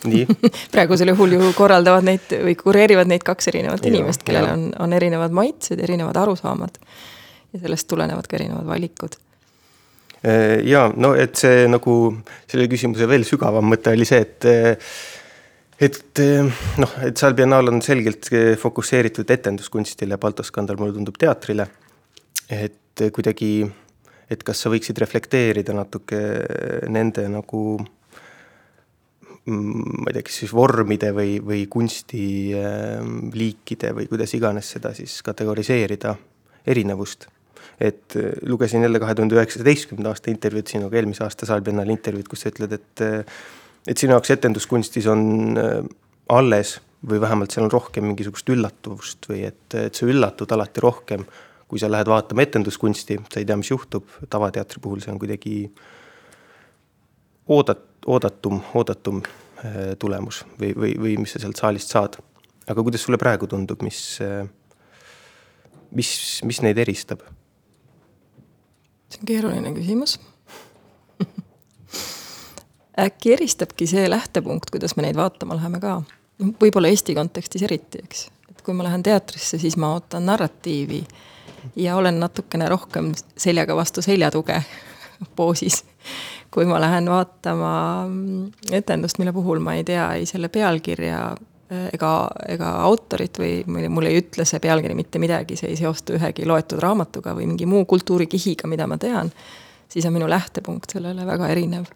praegusel 0.74 1.14
juhul 1.14 1.38
ju 1.38 1.52
korraldavad 1.56 2.04
neid 2.04 2.32
või 2.44 2.56
kureerivad 2.60 3.08
neid 3.08 3.24
kaks 3.24 3.48
erinevat 3.54 3.86
inimest, 3.88 4.26
kellel 4.26 4.50
on, 4.52 4.64
on 4.84 4.92
erinevad 4.92 5.32
maitsed, 5.32 5.80
erinevad 5.80 6.16
arusaamad. 6.20 6.76
ja 7.54 7.62
sellest 7.62 7.88
tulenevad 7.88 8.28
ka 8.28 8.36
erinevad 8.36 8.68
valikud 8.68 9.16
Äh, 10.24 10.62
ja 10.64 10.86
no 10.96 11.12
et 11.20 11.36
see 11.36 11.66
nagu 11.68 11.94
selle 12.48 12.64
küsimuse 12.72 13.08
veel 13.10 13.26
sügavam 13.28 13.66
mõte 13.68 13.92
oli 13.92 14.06
see, 14.08 14.22
et 14.24 14.46
et 15.80 16.20
noh, 16.78 16.92
et 17.06 17.18
seal 17.18 17.34
biennaal 17.34 17.68
on 17.72 17.82
selgelt 17.82 18.28
fokusseeritud 18.60 19.30
etenduskunstile, 19.30 20.18
Balto 20.20 20.42
skandal 20.46 20.76
mulle 20.80 20.94
tundub 20.96 21.16
teatrile. 21.18 21.66
et 22.50 23.00
kuidagi, 23.12 23.72
et 24.30 24.42
kas 24.44 24.60
sa 24.60 24.70
võiksid 24.70 24.98
reflekteerida 25.00 25.72
natuke 25.74 26.16
nende 26.92 27.28
nagu 27.28 27.78
ma 29.46 30.08
ei 30.08 30.12
tea, 30.16 30.22
kas 30.24 30.34
siis 30.40 30.52
vormide 30.56 31.12
või, 31.16 31.32
või 31.44 31.66
kunstiliikide 31.68 33.92
või 33.96 34.06
kuidas 34.08 34.34
iganes 34.36 34.70
seda 34.76 34.90
siis 34.96 35.22
kategoriseerida, 35.26 36.10
erinevust 36.66 37.26
et 37.80 38.14
lugesin 38.46 38.82
jälle 38.82 39.00
kahe 39.02 39.14
tuhande 39.18 39.34
üheksateistkümnenda 39.34 40.10
aasta 40.14 40.30
intervjuud 40.30 40.66
sinuga, 40.70 40.96
eelmise 40.96 41.24
aasta 41.26 41.46
Saalbiennale 41.48 41.92
intervjuud, 41.96 42.28
kus 42.30 42.40
sa 42.44 42.50
ütled, 42.52 42.72
et 42.76 42.94
et 43.88 44.00
sinu 44.00 44.16
jaoks 44.16 44.32
etenduskunstis 44.34 45.06
on 45.10 45.24
äh, 45.60 45.78
alles 46.32 46.78
või 47.04 47.20
vähemalt 47.20 47.52
seal 47.52 47.66
on 47.66 47.72
rohkem 47.72 48.06
mingisugust 48.08 48.48
üllatuvust 48.48 49.28
või 49.28 49.44
et, 49.50 49.66
et 49.76 49.94
sa 49.94 50.06
üllatud 50.08 50.52
alati 50.56 50.80
rohkem, 50.80 51.26
kui 51.68 51.80
sa 51.80 51.90
lähed 51.90 52.08
vaatama 52.08 52.44
etenduskunsti, 52.46 53.18
sa 53.32 53.40
ei 53.40 53.48
tea, 53.48 53.58
mis 53.60 53.70
juhtub, 53.70 54.08
tavateatri 54.32 54.80
puhul 54.80 55.02
see 55.04 55.12
on 55.12 55.20
kuidagi 55.20 55.56
oodat-, 57.52 58.06
oodatum, 58.06 58.62
oodatum 58.74 59.24
tulemus 59.98 60.42
või, 60.60 60.74
või, 60.76 60.92
või 61.00 61.14
mis 61.22 61.32
sa 61.32 61.40
sealt 61.40 61.60
saalist 61.60 61.92
saad. 61.92 62.18
aga 62.68 62.82
kuidas 62.84 63.04
sulle 63.04 63.16
praegu 63.20 63.46
tundub, 63.48 63.80
mis, 63.84 64.18
mis, 65.90 66.10
mis 66.44 66.60
neid 66.64 66.80
eristab? 66.80 67.24
see 69.08 69.22
on 69.22 69.28
keeruline 69.28 69.72
küsimus 69.76 70.18
äkki 73.00 73.32
eristabki 73.32 73.86
see 73.86 74.10
lähtepunkt, 74.10 74.70
kuidas 74.70 74.96
me 74.96 75.06
neid 75.06 75.16
vaatama 75.16 75.56
läheme 75.58 75.80
ka. 75.80 76.00
võib-olla 76.60 76.90
Eesti 76.90 77.14
kontekstis 77.14 77.62
eriti, 77.62 78.02
eks. 78.04 78.26
et 78.50 78.62
kui 78.62 78.74
ma 78.74 78.86
lähen 78.86 79.02
teatrisse, 79.02 79.58
siis 79.58 79.76
ma 79.76 79.94
ootan 79.94 80.26
narratiivi 80.26 81.04
ja 81.76 81.96
olen 81.96 82.20
natukene 82.20 82.68
rohkem 82.68 83.12
seljaga 83.36 83.76
vastu 83.76 84.02
seljatuge 84.02 84.62
poosis. 85.36 85.84
kui 86.50 86.64
ma 86.70 86.80
lähen 86.80 87.10
vaatama 87.10 87.72
etendust, 88.70 89.18
mille 89.18 89.32
puhul 89.32 89.58
ma 89.58 89.74
ei 89.74 89.84
tea 89.84 90.12
ei 90.14 90.26
selle 90.26 90.48
pealkirja 90.48 91.34
ega, 91.92 92.12
ega 92.48 92.70
autorit 92.84 93.38
või 93.40 93.88
mul 93.90 94.08
ei 94.08 94.20
ütle 94.20 94.46
see 94.48 94.60
pealkiri 94.62 94.94
mitte 94.94 95.18
midagi, 95.22 95.56
see 95.58 95.72
ei 95.72 95.78
seostu 95.80 96.16
ühegi 96.18 96.46
loetud 96.46 96.82
raamatuga 96.82 97.34
või 97.36 97.48
mingi 97.50 97.66
muu 97.66 97.84
kultuurikihiga, 97.88 98.68
mida 98.70 98.86
ma 98.90 98.98
tean, 99.00 99.32
siis 99.88 100.06
on 100.06 100.14
minu 100.14 100.28
lähtepunkt 100.30 100.96
sellele 100.96 101.26
väga 101.26 101.48
erinev. 101.54 101.88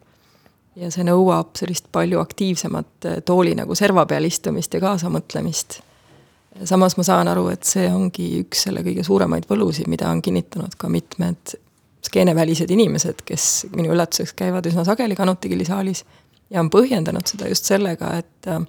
Ja 0.79 0.91
see 0.95 1.05
nõuab 1.07 1.57
sellist 1.59 1.89
palju 1.95 2.21
aktiivsemat 2.23 3.09
eh, 3.09 3.21
tooli 3.27 3.55
nagu 3.59 3.75
serva 3.79 4.05
peal 4.09 4.25
istumist 4.29 4.75
ja 4.75 4.81
kaasamõtlemist. 4.83 5.81
samas 6.65 6.97
ma 6.99 7.05
saan 7.07 7.29
aru, 7.31 7.49
et 7.55 7.65
see 7.67 7.87
ongi 7.93 8.41
üks 8.43 8.59
selle 8.67 8.83
kõige 8.87 9.03
suuremaid 9.07 9.45
võlusid, 9.51 9.87
mida 9.91 10.11
on 10.11 10.23
kinnitanud 10.23 10.75
ka 10.79 10.91
mitmed 10.91 11.57
skeenevälised 12.09 12.71
inimesed, 12.71 13.23
kes 13.27 13.67
minu 13.75 13.93
üllatuseks 13.95 14.33
käivad 14.39 14.67
üsna 14.71 14.85
sageli 14.87 15.17
Kanuti 15.19 15.51
killisaalis 15.51 16.05
ja 16.51 16.63
on 16.63 16.71
põhjendanud 16.73 17.27
seda 17.29 17.51
just 17.51 17.65
sellega, 17.69 18.07
et 18.23 18.51
äh, 18.51 18.63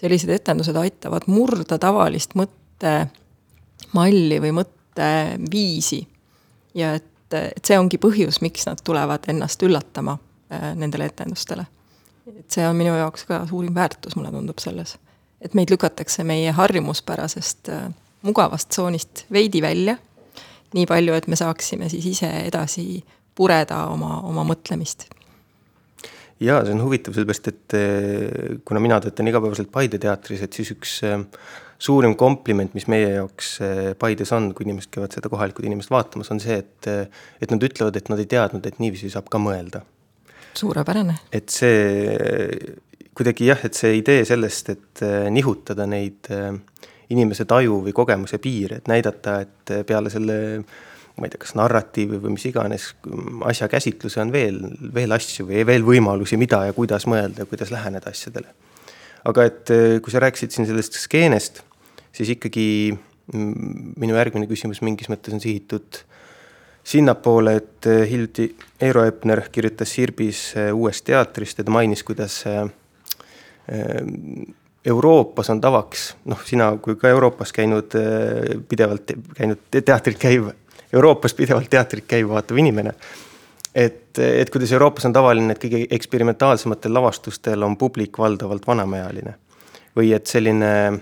sellised 0.00 0.30
etendused 0.32 0.76
aitavad 0.76 1.22
murda 1.28 1.78
tavalist 1.82 2.30
mõttemalli 2.38 4.40
või 4.46 4.52
mõtteviisi. 4.62 6.06
ja 6.74 6.94
et, 6.94 7.34
et 7.34 7.64
see 7.64 7.78
ongi 7.78 7.98
põhjus, 7.98 8.40
miks 8.40 8.66
nad 8.70 8.78
tulevad 8.86 9.20
ennast 9.30 9.62
üllatama 9.66 10.12
äh, 10.16 10.29
nendele 10.50 11.06
etendustele. 11.10 11.66
et 12.30 12.50
see 12.50 12.66
on 12.68 12.76
minu 12.76 12.94
jaoks 12.94 13.24
ka 13.26 13.44
suurim 13.48 13.74
väärtus, 13.74 14.16
mulle 14.16 14.30
tundub 14.34 14.58
selles. 14.58 14.96
et 15.40 15.54
meid 15.54 15.70
lükatakse 15.70 16.24
meie 16.24 16.52
harjumuspärasest 16.52 17.68
äh, 17.68 17.88
mugavast 18.22 18.68
tsoonist 18.68 19.24
veidi 19.32 19.62
välja, 19.62 19.96
nii 20.74 20.86
palju, 20.86 21.14
et 21.14 21.26
me 21.26 21.36
saaksime 21.36 21.88
siis 21.88 22.06
ise 22.06 22.30
edasi 22.44 23.04
pureda 23.34 23.86
oma, 23.94 24.20
oma 24.28 24.44
mõtlemist 24.44 25.08
jaa, 26.40 26.60
see 26.64 26.74
on 26.74 26.84
huvitav, 26.84 27.16
sellepärast 27.16 27.50
et 27.52 27.74
eh, 27.76 28.60
kuna 28.64 28.80
mina 28.80 29.00
töötan 29.00 29.28
igapäevaselt 29.28 29.72
Paide 29.72 30.00
teatris, 30.00 30.44
et 30.44 30.56
siis 30.56 30.72
üks 30.72 30.94
suurim 31.80 32.14
kompliment, 32.20 32.72
mis 32.76 32.86
meie 32.92 33.14
jaoks 33.14 33.54
Paides 34.00 34.32
on, 34.36 34.50
kui 34.56 34.66
inimesed 34.66 34.92
käivad 34.92 35.16
seda 35.16 35.32
kohalikud 35.32 35.64
inimesed 35.68 35.92
vaatamas, 35.92 36.32
on 36.32 36.40
see, 36.42 36.58
et 36.60 36.88
et 37.40 37.52
nad 37.52 37.64
ütlevad, 37.64 37.96
et 37.96 38.12
nad 38.12 38.20
ei 38.20 38.28
teadnud, 38.28 38.66
et 38.66 38.80
niiviisi 38.82 39.12
saab 39.12 39.28
ka 39.32 39.40
mõelda. 39.40 39.84
Suurepärane. 40.54 41.16
et 41.32 41.48
see 41.48 42.76
kuidagi 43.14 43.50
jah, 43.50 43.64
et 43.66 43.76
see 43.76 43.98
idee 43.98 44.24
sellest, 44.24 44.70
et 44.72 45.02
nihutada 45.30 45.86
neid 45.90 46.30
inimese 47.10 47.44
taju 47.44 47.80
või 47.84 47.92
kogemuse 47.92 48.38
piire, 48.38 48.80
et 48.80 48.88
näidata, 48.88 49.40
et 49.42 49.74
peale 49.86 50.12
selle 50.12 50.38
ma 51.20 51.28
ei 51.28 51.32
tea, 51.32 51.40
kas 51.42 51.54
narratiivi 51.58 52.18
või 52.22 52.34
mis 52.36 52.46
iganes 52.48 52.86
asja 53.48 53.68
käsitluse 53.70 54.22
on 54.22 54.32
veel, 54.32 54.60
veel 54.94 55.12
asju 55.12 55.46
või 55.50 55.64
veel 55.68 55.84
võimalusi, 55.84 56.38
mida 56.40 56.62
ja 56.68 56.76
kuidas 56.76 57.06
mõelda 57.10 57.44
ja 57.44 57.50
kuidas 57.50 57.72
läheneda 57.74 58.12
asjadele. 58.12 58.54
aga 59.24 59.44
et 59.44 59.72
kui 60.00 60.12
sa 60.12 60.22
rääkisid 60.22 60.54
siin 60.54 60.66
sellest 60.68 60.96
skeenest, 60.96 61.60
siis 62.16 62.30
ikkagi 62.36 62.68
mm, 63.34 63.92
minu 64.00 64.16
järgmine 64.16 64.48
küsimus 64.48 64.80
mingis 64.86 65.10
mõttes 65.12 65.34
on 65.36 65.42
sihitud 65.44 66.00
sinnapoole, 66.90 67.54
et 67.60 67.86
hiljuti 68.10 68.48
Eero 68.82 69.04
Epner 69.06 69.44
kirjutas 69.52 69.92
Sirbis 69.94 70.40
uuest 70.74 71.04
teatrist 71.06 71.60
ja 71.60 71.64
ta 71.64 71.70
mainis, 71.70 72.02
kuidas 72.02 72.40
Euroopas 74.90 75.50
on 75.54 75.60
tavaks, 75.62 76.04
noh, 76.26 76.40
sina 76.44 76.72
kui 76.82 76.96
ka 76.98 77.12
Euroopas 77.12 77.52
käinud 77.54 77.94
pidevalt, 78.68 79.14
käinud 79.36 79.62
teatrit 79.70 80.18
käiv, 80.18 80.50
Euroopas 80.92 81.36
pidevalt 81.38 81.70
teatrit 81.70 82.08
käiv 82.10 82.32
vaatav 82.32 82.58
inimene 82.58 82.96
et, 83.74 84.18
et 84.18 84.50
kuidas 84.50 84.72
Euroopas 84.72 85.06
on 85.06 85.14
tavaline, 85.14 85.54
et 85.54 85.62
kõige 85.62 85.84
eksperimentaalsematel 85.94 86.94
lavastustel 86.94 87.62
on 87.66 87.76
publik 87.78 88.18
valdavalt 88.18 88.66
vanemaealine. 88.66 89.36
või 89.96 90.12
et 90.14 90.26
selline 90.26 91.00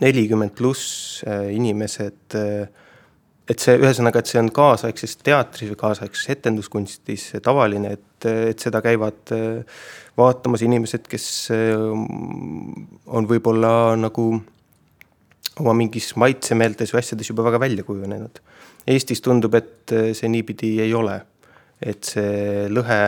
nelikümmend 0.00 0.54
pluss 0.56 1.22
inimesed, 1.52 2.36
et 3.48 3.62
see, 3.62 3.76
ühesõnaga, 3.78 4.20
et 4.20 4.32
see 4.32 4.40
on 4.40 4.50
kaasaegses 4.54 5.18
teatris 5.22 5.70
või 5.72 5.80
kaasaegses 5.80 6.32
etenduskunstis 6.34 7.28
tavaline, 7.44 7.94
et, 7.98 8.28
et 8.52 8.66
seda 8.66 8.82
käivad 8.84 9.34
äh, 9.36 9.78
vaatamas 10.18 10.64
inimesed, 10.66 11.06
kes 11.10 11.28
on 11.52 13.30
võib-olla 13.30 13.94
nagu 14.00 14.26
oma 15.60 15.72
mingis 15.76 16.10
maitsemeeltes 16.20 16.92
või 16.92 17.00
asjades 17.04 17.30
juba 17.30 17.44
väga 17.46 17.60
välja 17.60 17.84
kujunenud. 17.84 18.42
Eestis 18.86 19.22
tundub, 19.24 19.54
et 19.58 19.92
see 20.16 20.28
niipidi 20.30 20.76
ei 20.84 20.92
ole 20.94 21.16
et 21.80 22.08
see 22.08 22.66
lõhe 22.72 23.00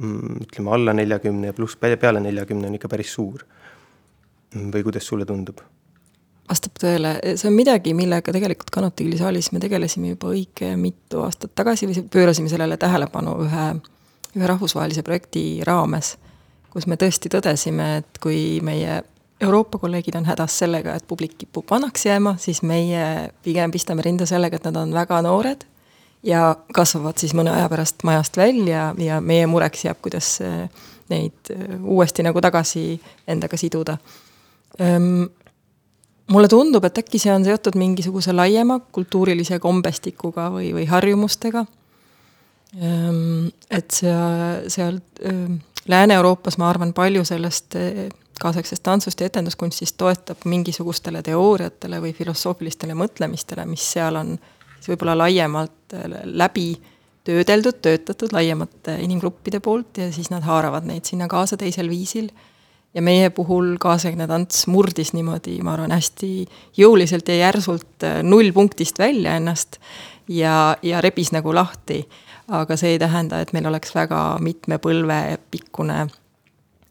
mm, 0.00 0.44
ütleme 0.46 0.74
alla 0.74 0.94
neljakümne 0.96 1.50
ja 1.50 1.56
pluss 1.56 1.78
peale 1.80 2.22
neljakümne 2.22 2.68
on 2.68 2.78
ikka 2.78 2.90
päris 2.90 3.12
suur. 3.12 3.44
või 4.54 4.82
kuidas 4.82 5.06
sulle 5.06 5.26
tundub? 5.28 5.60
Vastab 6.48 6.78
tõele, 6.80 7.14
see 7.36 7.48
on 7.50 7.56
midagi, 7.56 7.94
millega 7.96 8.32
tegelikult 8.34 8.70
Kanutiili 8.74 9.18
saalis 9.20 9.50
me 9.52 9.60
tegelesime 9.62 10.14
juba 10.14 10.32
õige 10.32 10.72
mitu 10.80 11.22
aastat 11.24 11.54
tagasi 11.58 11.88
või 11.90 12.06
pöörasime 12.12 12.50
sellele 12.52 12.78
tähelepanu 12.80 13.36
ühe, 13.44 13.68
ühe 14.36 14.50
rahvusvahelise 14.50 15.04
projekti 15.06 15.44
raames, 15.66 16.16
kus 16.72 16.88
me 16.88 16.98
tõesti 17.00 17.30
tõdesime, 17.32 17.98
et 18.02 18.20
kui 18.22 18.60
meie 18.64 19.02
Euroopa 19.40 19.78
kolleegid 19.78 20.16
on 20.18 20.26
hädas 20.26 20.56
sellega, 20.58 20.96
et 20.98 21.06
publik 21.06 21.36
kipub 21.38 21.68
vanaks 21.70 22.08
jääma, 22.08 22.34
siis 22.42 22.62
meie 22.66 23.30
pigem 23.44 23.70
pistame 23.70 24.02
rinda 24.02 24.26
sellega, 24.26 24.58
et 24.58 24.66
nad 24.66 24.80
on 24.80 24.94
väga 24.94 25.20
noored 25.22 25.62
ja 26.26 26.56
kasvavad 26.74 27.20
siis 27.20 27.34
mõne 27.38 27.52
aja 27.54 27.68
pärast 27.70 28.02
majast 28.02 28.36
välja 28.36 28.88
ja 28.98 29.20
meie 29.22 29.46
mureks 29.46 29.84
jääb, 29.86 30.00
kuidas 30.02 30.40
neid 31.08 31.52
äh, 31.54 31.76
uuesti 31.82 32.24
nagu 32.26 32.40
tagasi 32.40 32.98
endaga 33.28 33.56
siduda. 33.56 33.98
Mulle 36.28 36.48
tundub, 36.48 36.84
et 36.84 36.98
äkki 36.98 37.18
see 37.18 37.32
on 37.32 37.44
seotud 37.44 37.76
mingisuguse 37.78 38.32
laiema 38.32 38.80
kultuurilise 38.92 39.58
kombestikuga 39.58 40.50
või, 40.54 40.72
või 40.76 40.86
harjumustega. 40.90 41.64
et 43.70 43.90
see, 43.96 44.14
seal 44.68 45.00
Lääne-Euroopas, 45.88 46.58
ma 46.58 46.68
arvan, 46.68 46.92
palju 46.92 47.24
sellest 47.24 47.76
äh, 47.76 48.08
kaasaegsest 48.40 48.82
tantsust 48.82 49.20
ja 49.20 49.26
etenduskunstist 49.26 49.96
toetab 49.96 50.44
mingisugustele 50.44 51.22
teooriatele 51.24 52.00
või 52.02 52.12
filosoofilistele 52.14 52.94
mõtlemistele, 52.94 53.64
mis 53.66 53.86
seal 53.94 54.20
on 54.20 54.34
siis 54.76 54.92
võib-olla 54.92 55.16
laiemalt 55.18 55.96
äh, 55.96 56.04
läbi 56.24 56.68
töödeldud, 57.28 57.80
töötatud 57.84 58.32
laiemate 58.36 58.98
inimgruppide 59.04 59.60
poolt 59.64 60.00
ja 60.00 60.12
siis 60.12 60.30
nad 60.32 60.44
haaravad 60.44 60.86
neid 60.88 61.08
sinna 61.08 61.28
kaasa 61.28 61.56
teisel 61.60 61.88
viisil. 61.88 62.28
Ja 62.94 63.02
meie 63.02 63.30
puhul 63.30 63.76
kaasaegne 63.80 64.26
tants 64.26 64.66
murdis 64.66 65.12
niimoodi, 65.16 65.58
ma 65.62 65.74
arvan, 65.76 65.92
hästi 65.94 66.30
jõuliselt 66.78 67.28
ja 67.28 67.42
järsult 67.44 68.06
äh, 68.06 68.22
nullpunktist 68.22 68.98
välja 68.98 69.36
ennast 69.38 69.80
ja, 70.28 70.76
ja 70.82 71.02
rebis 71.04 71.32
nagu 71.32 71.54
lahti. 71.54 72.06
aga 72.48 72.76
see 72.80 72.94
ei 72.94 72.98
tähenda, 72.98 73.40
et 73.40 73.52
meil 73.52 73.66
oleks 73.68 73.92
väga 73.94 74.38
mitme 74.40 74.78
põlve 74.80 75.36
pikkune 75.50 76.06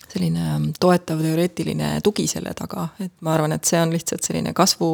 selline 0.07 0.43
ähm, 0.55 0.67
toetav 0.79 1.21
teoreetiline 1.21 1.97
tugi 2.03 2.27
selle 2.29 2.53
taga, 2.55 2.87
et 2.99 3.13
ma 3.21 3.33
arvan, 3.33 3.55
et 3.57 3.65
see 3.65 3.79
on 3.81 3.93
lihtsalt 3.93 4.23
selline 4.23 4.53
kasvu 4.53 4.91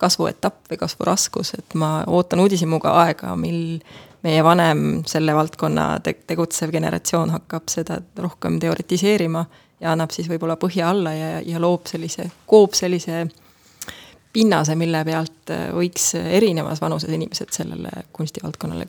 kasvuetapp 0.00 0.70
või 0.70 0.78
kasvuraskus, 0.80 1.54
et 1.58 1.74
ma 1.76 2.00
ootan 2.08 2.40
uudishimuga 2.40 2.94
aega, 3.02 3.34
mil 3.36 3.80
meie 4.24 4.44
vanem 4.44 5.02
selle 5.08 5.34
valdkonna 5.36 5.86
te 6.04 6.14
tegutsev 6.26 6.72
generatsioon 6.72 7.32
hakkab 7.34 7.68
seda 7.72 8.00
rohkem 8.20 8.58
teoritiseerima 8.62 9.44
ja 9.80 9.92
annab 9.92 10.12
siis 10.14 10.28
võib-olla 10.28 10.56
põhja 10.60 10.90
alla 10.90 11.14
ja, 11.14 11.30
ja 11.44 11.60
loob 11.60 11.86
sellise, 11.90 12.30
koob 12.46 12.74
sellise 12.78 13.26
pinnase, 14.32 14.76
mille 14.78 15.04
pealt 15.04 15.52
võiks 15.74 16.12
erinevas 16.20 16.80
vanuses 16.80 17.10
inimesed 17.10 17.50
sellele 17.54 18.04
kunstivaldkonnale 18.12 18.86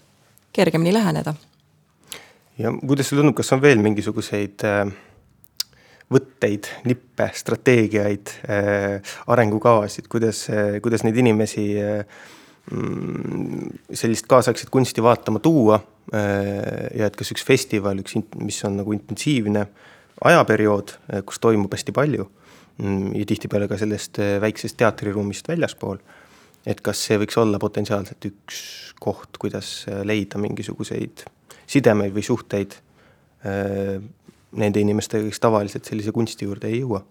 kergemini 0.53 0.93
läheneda. 0.93 1.33
ja 2.57 2.73
kuidas 2.87 3.09
sulle 3.09 3.23
tundub, 3.23 3.39
kas 3.39 3.53
on 3.53 3.61
veel 3.61 3.81
mingisuguseid 3.81 4.67
äh 4.67 4.91
võtteid, 6.11 6.67
nippe, 6.87 7.29
strateegiaid 7.35 8.33
äh,, 8.49 9.15
arengukavasid, 9.31 10.09
kuidas, 10.11 10.43
äh, 10.51 10.77
kuidas 10.83 11.05
neid 11.07 11.17
inimesi 11.21 11.65
äh, 11.79 12.03
mm, 12.71 13.93
sellist 13.95 14.27
kaasaegset 14.31 14.71
kunsti 14.73 15.03
vaatama 15.03 15.39
tuua 15.43 15.79
äh, 15.79 16.89
ja 16.99 17.07
et 17.07 17.15
kas 17.19 17.31
üks 17.35 17.45
festival, 17.47 18.03
üks, 18.03 18.17
mis 18.43 18.59
on 18.67 18.81
nagu 18.81 18.95
intensiivne 18.95 19.65
ajaperiood, 20.29 20.95
kus 21.25 21.41
toimub 21.41 21.73
hästi 21.73 21.93
palju 21.95 22.27
mm, 22.77 23.13
ja 23.17 23.27
tihtipeale 23.29 23.67
ka 23.71 23.79
sellest 23.81 24.19
äh, 24.21 24.35
väiksest 24.41 24.77
teatriruumist 24.81 25.49
väljaspool, 25.51 26.01
et 26.65 26.81
kas 26.85 27.01
see 27.07 27.19
võiks 27.21 27.39
olla 27.41 27.59
potentsiaalselt 27.61 28.29
üks 28.29 28.61
koht, 29.01 29.39
kuidas 29.41 29.87
leida 30.05 30.37
mingisuguseid 30.37 31.25
sidemeid 31.71 32.13
või 32.13 32.21
suhteid 32.25 32.75
nende 33.41 34.81
inimestega, 34.83 35.25
kes 35.25 35.39
tavaliselt 35.41 35.87
sellise 35.89 36.11
kunsti 36.13 36.45
juurde 36.45 36.69
ei 36.69 36.83
jõua? 36.83 37.01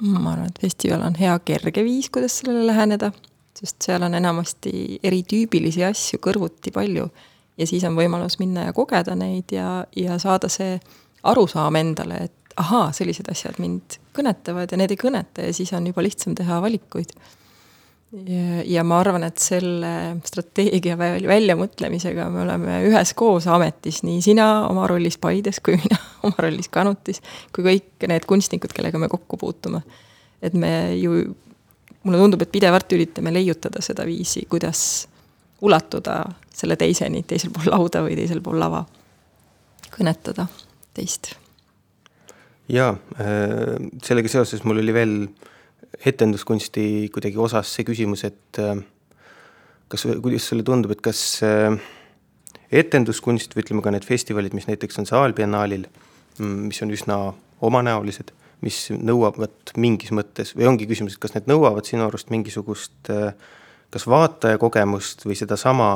ma 0.00 0.32
arvan, 0.32 0.48
et 0.48 0.60
festival 0.62 1.02
on 1.04 1.16
hea 1.20 1.34
kerge 1.44 1.82
viis, 1.84 2.08
kuidas 2.08 2.38
sellele 2.40 2.64
läheneda, 2.70 3.10
sest 3.56 3.84
seal 3.84 4.06
on 4.06 4.14
enamasti 4.16 5.00
eritüübilisi 5.04 5.84
asju 5.84 6.20
kõrvuti 6.24 6.72
palju 6.72 7.04
ja 7.60 7.66
siis 7.68 7.84
on 7.84 7.98
võimalus 7.98 8.38
minna 8.40 8.64
ja 8.68 8.72
kogeda 8.76 9.16
neid 9.18 9.52
ja, 9.52 9.84
ja 9.96 10.16
saada 10.22 10.48
see 10.48 10.78
arusaam 11.22 11.76
endale, 11.76 12.24
et 12.28 12.56
ahaa, 12.60 12.90
sellised 12.96 13.28
asjad 13.30 13.58
mind 13.62 13.98
kõnetavad 14.16 14.70
ja 14.72 14.78
need 14.80 14.94
ei 14.94 15.00
kõneta 15.00 15.46
ja 15.46 15.52
siis 15.54 15.72
on 15.76 15.86
juba 15.90 16.02
lihtsam 16.04 16.34
teha 16.38 16.60
valikuid 16.62 17.14
ja, 18.66 18.84
ma 18.84 18.98
arvan, 19.00 19.24
et 19.28 19.38
selle 19.42 19.92
strateegia 20.26 20.96
väljamõtlemisega 20.98 22.26
me 22.32 22.42
oleme 22.44 22.78
üheskoos 22.88 23.46
ametis, 23.50 24.02
nii 24.06 24.22
sina 24.24 24.48
oma 24.68 24.88
rollis 24.90 25.18
Paides 25.22 25.60
kui 25.64 25.78
mina 25.78 25.98
oma 26.26 26.46
rollis 26.46 26.70
Kanutis, 26.72 27.22
kui 27.54 27.66
kõik 27.66 28.08
need 28.10 28.26
kunstnikud, 28.28 28.74
kellega 28.76 28.98
me 28.98 29.10
kokku 29.12 29.38
puutume. 29.40 29.82
et 30.42 30.54
me 30.54 30.96
ju, 30.98 31.22
mulle 32.02 32.18
tundub, 32.18 32.42
et 32.42 32.52
pidevalt 32.52 32.92
üritame 32.96 33.32
leiutada 33.34 33.82
seda 33.84 34.06
viisi, 34.08 34.46
kuidas 34.50 35.06
ulatuda 35.60 36.24
selle 36.54 36.76
teiseni, 36.80 37.22
teisel 37.22 37.52
pool 37.54 37.70
lauda 37.70 38.02
või 38.02 38.16
teisel 38.16 38.40
pool 38.42 38.58
lava, 38.58 38.82
kõnetada 39.92 40.48
teist. 40.96 41.34
jaa, 42.70 42.94
äh, 43.18 43.76
sellega 44.06 44.30
seoses 44.30 44.64
mul 44.64 44.82
oli 44.82 44.94
veel 44.94 45.14
etenduskunsti 46.06 47.10
kuidagi 47.12 47.38
osas 47.42 47.72
see 47.74 47.86
küsimus, 47.88 48.24
et 48.28 48.60
äh, 48.62 48.76
kas, 49.90 50.06
kuidas 50.22 50.48
sulle 50.50 50.66
tundub, 50.66 50.94
et 50.94 51.02
kas 51.04 51.22
äh, 51.46 51.74
etenduskunst 52.70 53.56
või 53.56 53.66
ütleme 53.66 53.84
ka 53.84 53.94
need 53.94 54.06
festivalid, 54.06 54.54
mis 54.54 54.68
näiteks 54.70 55.02
on 55.02 55.08
Saalbiennaalil, 55.10 55.88
mm, 56.38 56.68
mis 56.70 56.82
on 56.86 56.94
üsna 56.94 57.22
omanäolised, 57.66 58.30
mis 58.64 58.86
nõuavad 58.92 59.74
mingis 59.80 60.12
mõttes 60.14 60.54
või 60.54 60.68
ongi 60.70 60.86
küsimus, 60.86 61.16
et 61.16 61.22
kas 61.22 61.34
need 61.34 61.48
nõuavad 61.50 61.88
sinu 61.88 62.06
arust 62.06 62.30
mingisugust 62.30 63.10
kas 63.90 64.06
vaataja 64.06 64.58
kogemust 64.58 65.24
või 65.26 65.36
sedasama 65.38 65.90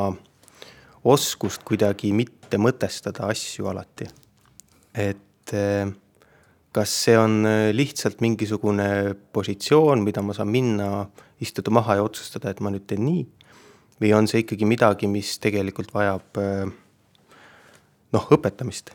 oskust 1.05 1.63
kuidagi 1.67 2.13
mitte 2.17 2.59
mõtestada 2.59 3.29
asju 3.31 3.69
alati. 3.71 4.09
Et 4.95 5.55
kas 6.75 6.95
see 7.05 7.15
on 7.19 7.45
äh, 7.47 7.71
lihtsalt 7.75 8.23
mingisugune 8.25 9.15
positsioon, 9.33 10.03
mida 10.03 10.23
ma 10.27 10.35
saan 10.35 10.51
minna, 10.51 11.07
istuda 11.43 11.73
maha 11.75 12.01
ja 12.01 12.07
otsustada, 12.07 12.51
et 12.51 12.63
ma 12.65 12.73
nüüd 12.75 12.87
teen 12.91 13.05
nii? 13.07 13.25
või 14.03 14.11
on 14.11 14.27
see 14.27 14.41
ikkagi 14.43 14.67
midagi, 14.67 15.07
mis 15.07 15.37
tegelikult 15.39 15.93
vajab 15.95 16.41
äh, 16.43 16.65
noh, 18.17 18.27
õpetamist? 18.35 18.91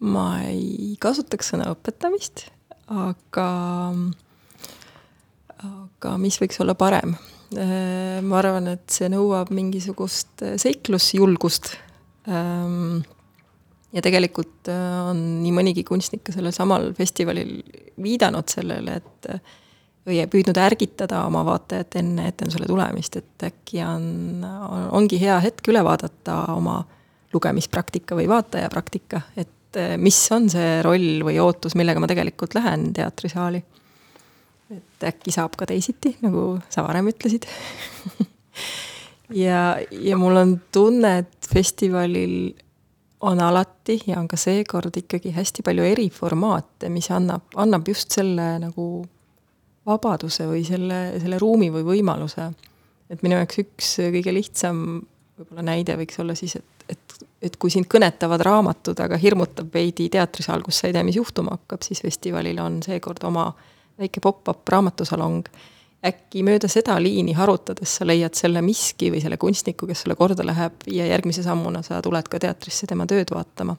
ma 0.00 0.40
ei 0.48 0.96
kasutaks 0.98 1.52
sõna 1.52 1.68
õpetamist, 1.74 2.48
aga, 2.90 3.46
aga 5.68 6.16
mis 6.18 6.40
võiks 6.40 6.58
olla 6.64 6.74
parem? 6.74 7.14
Ma 7.50 8.36
arvan, 8.38 8.68
et 8.70 8.94
see 8.94 9.08
nõuab 9.10 9.48
mingisugust 9.50 10.44
seiklusjulgust 10.62 11.72
ähm, 12.30 13.00
ja 13.92 14.02
tegelikult 14.04 14.68
on 14.70 15.22
nii 15.42 15.54
mõnigi 15.54 15.84
kunstnik 15.86 16.22
ka 16.26 16.34
sellel 16.34 16.54
samal 16.54 16.92
festivalil 16.96 17.56
viidanud 18.00 18.48
sellele, 18.52 19.00
et 19.00 19.32
või 20.06 20.20
püüdnud 20.30 20.58
ärgitada 20.60 21.24
oma 21.28 21.42
vaatajat 21.46 21.98
enne 22.00 22.28
etendusele 22.30 22.68
tulemist, 22.68 23.18
et 23.20 23.46
äkki 23.50 23.82
on, 23.84 24.06
on, 24.44 24.86
ongi 25.00 25.20
hea 25.20 25.36
hetk 25.44 25.68
üle 25.72 25.82
vaadata 25.84 26.42
oma 26.54 26.80
lugemispraktika 27.34 28.16
või 28.18 28.26
vaatajapraktika, 28.30 29.22
et 29.38 29.78
eh, 29.78 29.96
mis 30.00 30.18
on 30.34 30.48
see 30.50 30.80
roll 30.86 31.22
või 31.26 31.38
ootus, 31.42 31.76
millega 31.78 32.02
ma 32.02 32.08
tegelikult 32.10 32.56
lähen 32.58 32.90
teatrisaali. 32.96 33.62
et 34.70 35.04
äkki 35.04 35.34
saab 35.34 35.56
ka 35.58 35.66
teisiti, 35.66 36.16
nagu 36.22 36.60
sa 36.70 36.84
varem 36.86 37.10
ütlesid 37.10 37.46
ja, 39.44 39.76
ja 39.90 40.18
mul 40.18 40.36
on 40.38 40.56
tunne, 40.72 41.18
et 41.24 41.50
festivalil 41.52 42.54
on 43.20 43.40
alati 43.40 43.98
ja 44.06 44.18
on 44.20 44.28
ka 44.28 44.36
seekord 44.40 44.96
ikkagi 44.96 45.34
hästi 45.36 45.62
palju 45.66 45.84
eriformaate, 45.84 46.88
mis 46.88 47.10
annab, 47.12 47.50
annab 47.60 47.88
just 47.88 48.16
selle 48.16 48.54
nagu 48.62 48.86
vabaduse 49.86 50.46
või 50.48 50.62
selle, 50.64 51.00
selle 51.20 51.38
ruumi 51.40 51.70
või 51.72 51.84
võimaluse. 51.84 52.50
et 53.10 53.22
minu 53.22 53.36
jaoks 53.40 53.58
üks 53.64 53.94
kõige 54.14 54.34
lihtsam 54.34 55.00
võib-olla 55.40 55.64
näide 55.72 55.96
võiks 55.98 56.20
olla 56.20 56.36
siis, 56.38 56.56
et, 56.56 56.84
et, 56.92 57.16
et 57.48 57.56
kui 57.56 57.72
sind 57.72 57.88
kõnetavad 57.90 58.42
raamatud, 58.44 58.98
aga 59.00 59.18
hirmutab 59.20 59.72
veidi 59.74 60.08
teatrisaal, 60.12 60.62
kus 60.64 60.80
sa 60.80 60.88
ei 60.88 60.96
tea, 60.96 61.04
mis 61.06 61.18
juhtuma 61.18 61.56
hakkab, 61.56 61.84
siis 61.86 62.02
festivalil 62.04 62.60
on 62.62 62.80
seekord 62.84 63.24
oma 63.28 63.50
väike 64.00 64.22
pop-up 64.24 64.68
raamatusalong. 64.68 65.48
Äkki 66.06 66.42
mööda 66.46 66.68
seda 66.68 66.96
liini 67.02 67.34
harutades 67.36 67.98
sa 67.98 68.06
leiad 68.06 68.34
selle 68.38 68.62
miski 68.64 69.10
või 69.12 69.20
selle 69.20 69.36
kunstniku, 69.40 69.86
kes 69.86 70.04
sulle 70.04 70.16
korda 70.16 70.46
läheb 70.46 70.86
ja 70.88 71.06
järgmise 71.10 71.44
sammuna 71.44 71.82
sa 71.86 72.00
tuled 72.02 72.28
ka 72.28 72.40
teatrisse 72.40 72.86
tema 72.86 73.06
tööd 73.06 73.34
vaatama. 73.34 73.76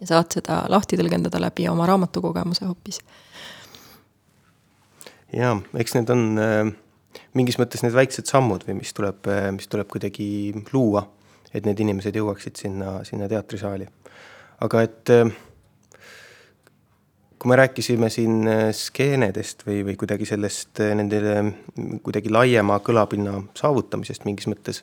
ja 0.00 0.06
saad 0.06 0.32
seda 0.32 0.64
lahti 0.68 0.96
tõlgendada 0.96 1.40
läbi 1.40 1.68
oma 1.68 1.86
raamatukogemuse 1.86 2.64
hoopis 2.64 3.00
jaa, 5.34 5.58
eks 5.80 5.94
need 5.96 6.10
on 6.12 6.24
äh, 6.40 6.72
mingis 7.34 7.58
mõttes 7.60 7.84
need 7.84 7.94
väiksed 7.94 8.28
sammud 8.30 8.64
või 8.66 8.78
mis 8.80 8.94
tuleb 8.96 9.28
äh,, 9.30 9.48
mis 9.54 9.68
tuleb 9.70 9.90
kuidagi 9.90 10.26
luua, 10.72 11.04
et 11.54 11.66
need 11.66 11.80
inimesed 11.80 12.16
jõuaksid 12.16 12.60
sinna, 12.60 13.00
sinna 13.06 13.28
teatrisaali. 13.30 13.88
aga 14.64 14.82
et 14.86 15.10
äh, 15.10 15.34
kui 17.44 17.50
me 17.52 17.56
rääkisime 17.60 18.08
siin 18.08 18.46
äh, 18.48 18.70
skeenedest 18.72 19.66
või, 19.66 19.82
või 19.84 19.98
kuidagi 20.00 20.24
sellest 20.24 20.80
äh, 20.80 20.94
nendele 20.96 21.42
kuidagi 22.00 22.30
laiema 22.32 22.78
kõlapinna 22.80 23.34
saavutamisest 23.58 24.24
mingis 24.24 24.48
mõttes, 24.48 24.80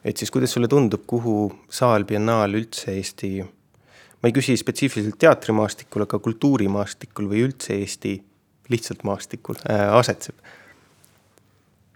et 0.00 0.16
siis 0.16 0.32
kuidas 0.32 0.54
sulle 0.56 0.70
tundub, 0.72 1.02
kuhu 1.06 1.50
saal, 1.68 2.06
biennaal 2.08 2.56
üldse 2.56 2.94
Eesti, 2.94 3.28
ma 3.44 4.30
ei 4.30 4.32
küsi 4.32 4.56
spetsiifiliselt 4.56 5.18
teatrimaastikul, 5.26 6.06
aga 6.06 6.22
kultuurimaastikul 6.24 7.28
või 7.34 7.44
üldse 7.50 7.76
Eesti 7.76 8.14
lihtsalt 8.72 9.04
maastikul 9.04 9.60
äh, 9.68 9.84
asetseb? 9.92 10.40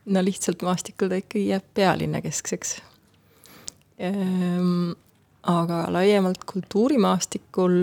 no 0.04 0.24
lihtsalt 0.24 0.66
maastikul 0.68 1.08
ta 1.08 1.22
ikkagi 1.22 1.46
jääb 1.54 1.72
pealinnakeskseks 1.80 2.76
ehm,. 4.04 4.92
aga 5.48 5.82
laiemalt 5.96 6.44
kultuurimaastikul 6.44 7.80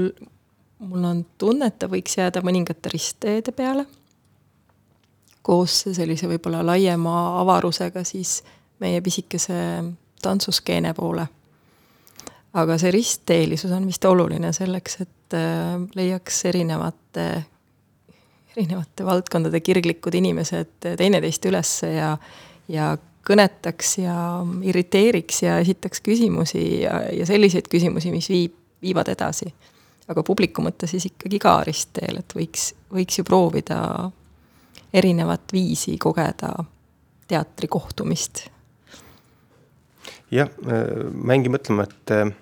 mul 0.86 1.04
on 1.04 1.26
tunne, 1.38 1.70
et 1.70 1.80
ta 1.80 1.90
võiks 1.92 2.18
jääda 2.18 2.44
mõningate 2.46 2.92
ristteede 2.94 3.52
peale. 3.56 3.86
koos 5.46 5.84
sellise 5.94 6.28
võib-olla 6.28 6.64
laiema 6.66 7.40
avarusega 7.42 8.02
siis 8.04 8.40
meie 8.82 9.02
pisikese 9.02 9.58
tantsuskeene 10.22 10.94
poole. 10.94 11.28
aga 12.54 12.78
see 12.78 12.92
ristteelisus 12.92 13.72
on 13.72 13.88
vist 13.88 14.06
oluline 14.06 14.54
selleks, 14.54 15.02
et 15.02 15.34
äh, 15.34 15.82
leiaks 15.96 16.46
erinevate 16.46 17.28
erinevate 18.56 19.06
valdkondade 19.06 19.60
kirglikud 19.60 20.16
inimesed 20.16 20.88
teineteist 20.98 21.46
üles 21.50 21.72
ja, 21.84 22.16
ja 22.72 22.96
kõnetaks 23.26 23.98
ja 24.04 24.16
irriteeriks 24.64 25.42
ja 25.44 25.60
esitaks 25.64 26.04
küsimusi 26.06 26.64
ja, 26.84 27.02
ja 27.12 27.26
selliseid 27.28 27.68
küsimusi, 27.72 28.14
mis 28.14 28.30
viib, 28.32 28.56
viivad 28.84 29.10
edasi. 29.12 29.50
Aga 30.08 30.24
publiku 30.24 30.64
mõttes 30.66 30.94
siis 30.94 31.08
ikkagi 31.10 31.40
ka 31.42 31.58
ristteel, 31.68 32.22
et 32.22 32.36
võiks, 32.38 32.72
võiks 32.94 33.20
ju 33.20 33.26
proovida 33.28 33.80
erinevat 34.96 35.54
viisi 35.54 35.98
kogeda 35.98 36.54
teatri 37.28 37.68
kohtumist. 37.68 38.46
jah, 40.32 40.50
mängi 41.12 41.50
mõtlema, 41.50 41.88
et 41.90 42.36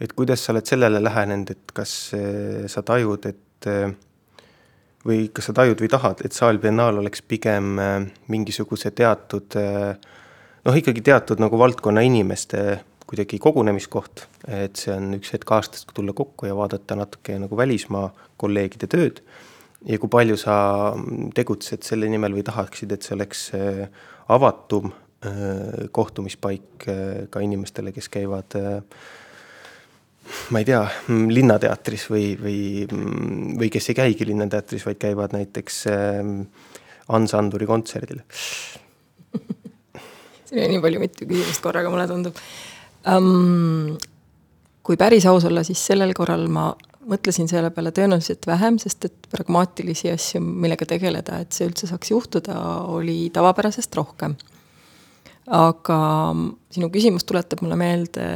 et 0.00 0.12
kuidas 0.12 0.44
sa 0.44 0.52
oled 0.52 0.66
sellele 0.68 1.00
lähenenud, 1.00 1.50
et 1.50 1.72
kas 1.74 1.92
sa 2.68 2.82
tajud, 2.82 3.26
et 3.26 3.68
või 5.06 5.28
kas 5.32 5.48
sa 5.48 5.54
tajud 5.56 5.80
või 5.80 5.90
tahad, 5.90 6.22
et 6.26 6.34
saal 6.34 6.58
biennaal 6.62 7.00
oleks 7.02 7.22
pigem 7.22 7.78
äh, 7.78 7.96
mingisuguse 8.32 8.90
teatud 8.96 9.56
äh, 9.60 9.94
noh, 10.66 10.78
ikkagi 10.80 11.04
teatud 11.06 11.42
nagu 11.42 11.58
valdkonna 11.60 12.02
inimeste 12.06 12.64
kuidagi 13.06 13.38
kogunemiskoht, 13.42 14.26
et 14.50 14.78
see 14.80 14.94
on 14.94 15.14
üks 15.18 15.32
hetk 15.34 15.52
aastas 15.54 15.86
tulla 15.94 16.14
kokku 16.16 16.48
ja 16.48 16.56
vaadata 16.58 16.98
natuke 16.98 17.38
nagu 17.38 17.58
välismaa 17.58 18.08
kolleegide 18.40 18.88
tööd 18.90 19.22
ja 19.86 19.98
kui 20.02 20.10
palju 20.10 20.38
sa 20.40 20.56
tegutsed 21.36 21.86
selle 21.86 22.08
nimel 22.10 22.34
või 22.34 22.46
tahaksid, 22.46 22.92
et 22.92 23.06
see 23.06 23.14
oleks 23.18 23.50
äh, 23.54 23.86
avatum 24.28 24.92
kohtumispaik 25.96 26.84
ka 27.32 27.40
inimestele, 27.42 27.90
kes 27.90 28.06
käivad 28.12 28.54
ma 30.50 30.60
ei 30.60 30.66
tea, 30.66 30.82
Linnateatris 31.08 32.06
või, 32.10 32.30
või, 32.40 32.60
või 33.58 33.70
kes 33.72 33.90
ei 33.90 33.98
käigi 33.98 34.26
Linnateatris, 34.28 34.86
vaid 34.86 34.98
käivad 35.02 35.34
näiteks 35.36 35.82
äh, 35.90 36.22
Hans 37.08 37.34
Anduri 37.38 37.68
kontserdil. 37.68 38.22
Siin 40.46 40.62
oli 40.62 40.72
nii 40.74 40.82
palju 40.82 41.02
mitu 41.02 41.28
küsimust 41.28 41.62
korraga, 41.62 41.90
mulle 41.92 42.06
tundub 42.10 42.38
um,. 43.14 43.96
kui 44.86 44.96
päris 44.96 45.26
aus 45.26 45.44
olla, 45.44 45.64
siis 45.66 45.80
sellel 45.82 46.12
korral 46.14 46.44
ma 46.46 46.68
mõtlesin 47.06 47.48
selle 47.50 47.70
peale 47.74 47.90
tõenäoliselt 47.94 48.46
vähem, 48.46 48.78
sest 48.78 49.04
et 49.08 49.26
pragmaatilisi 49.30 50.10
asju, 50.12 50.40
millega 50.42 50.86
tegeleda, 50.86 51.40
et 51.42 51.54
see 51.54 51.66
üldse 51.66 51.88
saaks 51.90 52.10
juhtuda, 52.10 52.58
oli 52.94 53.30
tavapärasest 53.34 53.98
rohkem 53.98 54.36
aga 55.46 55.98
sinu 56.74 56.88
küsimus 56.90 57.26
tuletab 57.26 57.62
mulle 57.62 57.78
meelde 57.78 58.26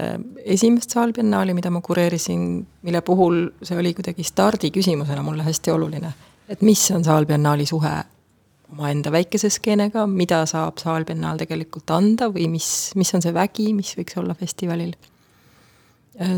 esimest 0.44 0.94
saalbiennaali, 0.94 1.54
mida 1.56 1.70
ma 1.74 1.82
kureerisin, 1.82 2.44
mille 2.86 3.02
puhul 3.02 3.48
see 3.62 3.78
oli 3.78 3.92
kuidagi 3.96 4.24
stardiküsimusena 4.26 5.22
mulle 5.26 5.46
hästi 5.46 5.74
oluline. 5.74 6.12
et 6.48 6.62
mis 6.62 6.90
on 6.90 7.04
saalbiennaali 7.04 7.66
suhe 7.66 7.90
omaenda 8.72 9.12
väikese 9.12 9.50
skeenega, 9.50 10.06
mida 10.06 10.42
saab 10.48 10.78
saalbiennaal 10.82 11.40
tegelikult 11.40 11.90
anda 11.94 12.30
või 12.32 12.48
mis, 12.52 12.68
mis 12.98 13.14
on 13.16 13.24
see 13.24 13.34
vägi, 13.34 13.70
mis 13.76 13.94
võiks 13.98 14.18
olla 14.20 14.34
festivalil. 14.38 14.94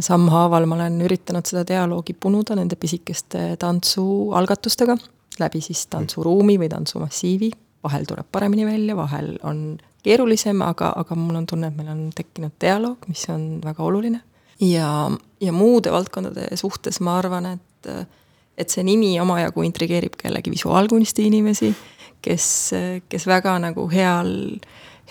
sammhaaval 0.01 0.67
ma 0.67 0.77
olen 0.77 1.01
üritanud 1.03 1.49
seda 1.49 1.65
dialoogi 1.67 2.15
punuda 2.15 2.55
nende 2.55 2.77
pisikeste 2.77 3.57
tantsualgatustega, 3.59 4.97
läbi 5.41 5.61
siis 5.65 5.87
tantsuruumi 5.91 6.59
või 6.61 6.69
tantsumassiivi, 6.71 7.51
vahel 7.85 8.05
tuleb 8.07 8.29
paremini 8.33 8.67
välja, 8.67 8.97
vahel 8.97 9.35
on 9.43 9.79
keerulisem, 10.03 10.63
aga, 10.63 10.93
aga 10.97 11.17
mul 11.19 11.41
on 11.41 11.47
tunne, 11.47 11.71
et 11.71 11.79
meil 11.79 11.91
on 11.93 12.05
tekkinud 12.15 12.55
dialoog, 12.61 13.09
mis 13.09 13.25
on 13.33 13.61
väga 13.65 13.83
oluline. 13.83 14.21
ja, 14.61 15.11
ja 15.41 15.53
muude 15.53 15.93
valdkondade 15.93 16.57
suhtes 16.57 17.01
ma 17.01 17.17
arvan, 17.19 17.47
et, 17.57 17.89
et 18.59 18.71
see 18.71 18.85
nimi 18.87 19.15
omajagu 19.21 19.65
intrigeerib 19.67 20.17
ka 20.17 20.29
jällegi 20.29 20.53
visuaalkunsti 20.55 21.27
inimesi, 21.27 21.73
kes, 22.23 22.47
kes 23.09 23.27
väga 23.27 23.59
nagu 23.63 23.89
heal, 23.93 24.33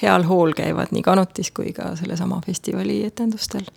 heal 0.01 0.25
hool 0.29 0.55
käivad 0.57 0.93
nii 0.95 1.03
Kanutis 1.05 1.51
kui 1.55 1.75
ka 1.75 1.93
sellesama 1.99 2.41
festivali 2.45 3.03
etendustel. 3.05 3.67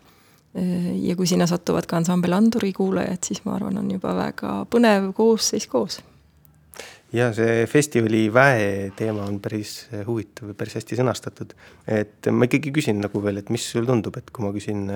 ja 1.02 1.16
kui 1.18 1.26
sinna 1.26 1.48
satuvad 1.50 1.86
ka 1.90 1.96
ansambel 1.98 2.32
Anduri 2.32 2.72
kuulajad, 2.72 3.24
siis 3.26 3.40
ma 3.44 3.56
arvan, 3.56 3.78
on 3.80 3.90
juba 3.90 4.12
väga 4.14 4.60
põnev 4.70 5.10
koosseis 5.16 5.66
koos 5.66 5.98
ja 7.14 7.30
see 7.34 7.64
festivali 7.70 8.26
väe 8.34 8.92
teema 8.98 9.26
on 9.28 9.38
päris 9.42 9.84
huvitav 10.06 10.50
ja 10.50 10.56
päris 10.58 10.78
hästi 10.78 10.98
sõnastatud. 10.98 11.54
et 11.86 12.30
ma 12.30 12.48
ikkagi 12.48 12.72
küsin 12.74 13.02
nagu 13.02 13.22
veel, 13.22 13.38
et 13.42 13.50
mis 13.54 13.66
sulle 13.70 13.86
tundub, 13.86 14.16
et 14.18 14.30
kui 14.34 14.46
ma 14.46 14.52
küsin 14.54 14.86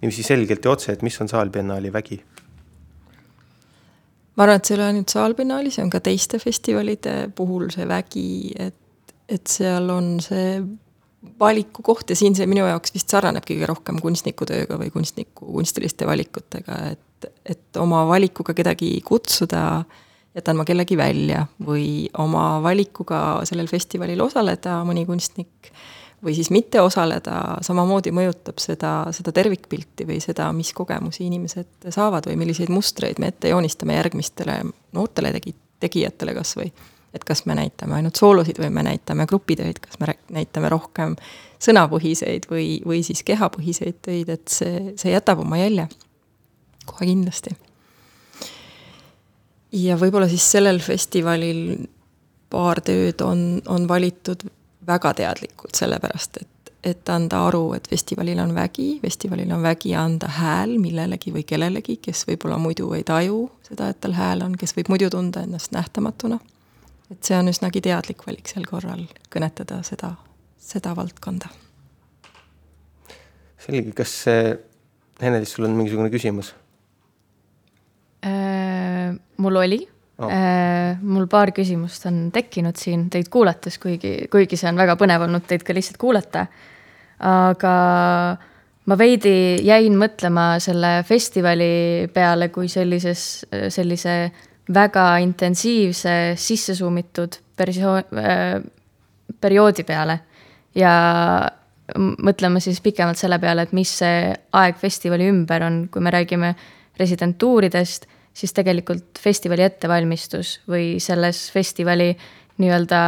niiviisi 0.00 0.26
selgelt 0.26 0.64
ja 0.64 0.74
otse, 0.74 0.92
et 0.92 1.02
mis 1.06 1.20
on 1.20 1.30
Saalbiennaali 1.30 1.92
vägi? 1.92 2.20
Ma 4.36 4.44
arvan, 4.44 4.60
et 4.60 4.68
see 4.68 4.74
ei 4.76 4.80
ole 4.80 4.88
ainult 4.90 5.12
Saalbiennaali, 5.12 5.72
see 5.72 5.84
on 5.84 5.92
ka 5.92 6.00
teiste 6.04 6.40
festivalide 6.42 7.14
puhul 7.36 7.70
see 7.74 7.86
vägi, 7.88 8.26
et, 8.60 9.14
et 9.32 9.46
seal 9.50 9.88
on 9.92 10.16
see 10.22 10.58
valikukoht 11.40 12.10
ja 12.12 12.16
siin 12.16 12.36
see 12.38 12.46
minu 12.48 12.66
jaoks 12.68 12.94
vist 12.94 13.10
sarnaneb 13.12 13.46
kõige 13.48 13.68
rohkem 13.68 14.00
kunstnikutööga 14.02 14.78
või 14.80 14.92
kunstniku 14.94 15.48
kunstiliste 15.58 16.06
valikutega, 16.08 16.80
et, 16.94 17.30
et 17.44 17.80
oma 17.82 18.04
valikuga 18.08 18.54
kedagi 18.56 18.92
kutsuda 19.04 19.66
jätan 20.36 20.58
ma 20.58 20.66
kellegi 20.68 20.96
välja 21.00 21.46
või 21.66 22.08
oma 22.20 22.60
valikuga 22.64 23.40
sellel 23.48 23.70
festivalil 23.70 24.20
osaleda, 24.20 24.82
mõni 24.84 25.06
kunstnik, 25.08 25.72
või 26.26 26.34
siis 26.34 26.50
mitte 26.50 26.80
osaleda, 26.82 27.58
samamoodi 27.62 28.10
mõjutab 28.14 28.58
seda, 28.58 28.92
seda 29.14 29.32
tervikpilti 29.32 30.06
või 30.08 30.18
seda, 30.22 30.48
mis 30.56 30.72
kogemusi 30.74 31.26
inimesed 31.28 31.90
saavad 31.94 32.26
või 32.26 32.38
milliseid 32.40 32.72
mustreid 32.72 33.20
me 33.22 33.30
ette 33.30 33.52
joonistame 33.52 33.94
järgmistele 33.94 34.58
noortele 34.96 35.32
tegi-, 35.38 35.54
tegijatele 35.80 36.34
kas 36.34 36.56
või. 36.58 36.72
et 37.14 37.24
kas 37.24 37.46
me 37.46 37.54
näitame 37.56 37.94
ainult 37.96 38.18
soolosid 38.18 38.58
või 38.60 38.70
me 38.70 38.82
näitame 38.82 39.26
grupitöid, 39.26 39.78
kas 39.80 40.00
me 40.00 40.16
näitame 40.34 40.68
rohkem 40.68 41.14
sõnapõhiseid 41.62 42.50
või, 42.50 42.82
või 42.86 43.02
siis 43.06 43.22
kehapõhiseid 43.22 44.02
töid, 44.02 44.28
et 44.28 44.48
see, 44.52 44.92
see 44.98 45.14
jätab 45.14 45.40
oma 45.40 45.62
jälje 45.62 45.86
kohe 46.86 47.06
kindlasti. 47.06 47.54
ja 49.72 49.96
võib-olla 49.96 50.28
siis 50.28 50.50
sellel 50.50 50.82
festivalil 50.82 51.86
paar 52.50 52.80
tööd 52.80 53.22
on, 53.22 53.62
on 53.66 53.88
valitud 53.88 54.42
väga 54.86 55.12
teadlikult, 55.14 55.74
sellepärast 55.74 56.40
et, 56.40 56.72
et 56.84 57.08
anda 57.10 57.42
aru, 57.48 57.72
et 57.76 57.88
festivalil 57.90 58.38
on 58.42 58.54
vägi, 58.54 58.88
festivalil 59.02 59.50
on 59.52 59.62
vägi 59.62 59.94
anda 59.98 60.28
hääl 60.38 60.76
millelegi 60.82 61.32
või 61.34 61.44
kellelegi, 61.48 61.98
kes 62.02 62.26
võib-olla 62.28 62.58
muidu 62.62 62.92
ei 62.96 63.04
taju 63.06 63.46
seda, 63.66 63.90
et 63.90 64.00
tal 64.00 64.16
hääl 64.16 64.44
on, 64.46 64.54
kes 64.58 64.76
võib 64.76 64.92
muidu 64.94 65.10
tunda 65.10 65.42
ennast 65.46 65.74
nähtamatuna. 65.76 66.38
et 67.10 67.22
see 67.22 67.38
on 67.38 67.48
üsnagi 67.48 67.80
teadlik 67.80 68.26
valik 68.26 68.48
sel 68.48 68.66
korral, 68.66 69.06
kõnetada 69.30 69.82
seda, 69.82 70.14
seda 70.58 70.94
valdkonda. 70.96 71.48
selge, 73.58 73.92
kas 73.92 74.24
Ene-Liis, 75.20 75.52
sul 75.52 75.64
on 75.64 75.76
mingisugune 75.76 76.10
küsimus 76.10 76.54
äh,? 78.22 79.14
mul 79.36 79.56
oli 79.56 79.86
oh.. 80.18 80.32
mul 81.02 81.26
paar 81.30 81.52
küsimust 81.56 82.06
on 82.10 82.26
tekkinud 82.34 82.76
siin 82.80 83.06
teid 83.12 83.30
kuulates, 83.32 83.78
kuigi, 83.82 84.28
kuigi 84.32 84.58
see 84.58 84.70
on 84.70 84.80
väga 84.80 84.96
põnev 85.00 85.26
olnud 85.26 85.46
teid 85.48 85.64
ka 85.66 85.76
lihtsalt 85.76 86.00
kuulata. 86.00 86.46
aga 87.26 87.74
ma 88.86 88.98
veidi 88.98 89.36
jäin 89.66 89.96
mõtlema 89.98 90.56
selle 90.62 91.00
festivali 91.08 92.08
peale 92.12 92.50
kui 92.54 92.68
sellises, 92.68 93.46
sellise 93.72 94.16
väga 94.74 95.06
intensiivse 95.22 96.34
sisse 96.40 96.74
suumitud 96.74 97.38
persioon 97.56 98.18
äh,, 98.20 98.58
perioodi 99.40 99.84
peale. 99.84 100.20
ja 100.74 100.92
mõtlema 101.96 102.60
siis 102.60 102.80
pikemalt 102.82 103.18
selle 103.18 103.38
peale, 103.38 103.62
et 103.62 103.72
mis 103.76 103.92
see 104.02 104.32
aeg 104.58 104.76
festivali 104.80 105.28
ümber 105.30 105.62
on, 105.62 105.84
kui 105.92 106.02
me 106.02 106.10
räägime 106.10 106.50
residentuuridest 106.98 108.08
siis 108.36 108.52
tegelikult 108.52 109.20
festivali 109.20 109.64
ettevalmistus 109.64 110.58
või 110.68 110.96
selles 111.00 111.46
festivali 111.54 112.10
nii-öelda 112.60 113.00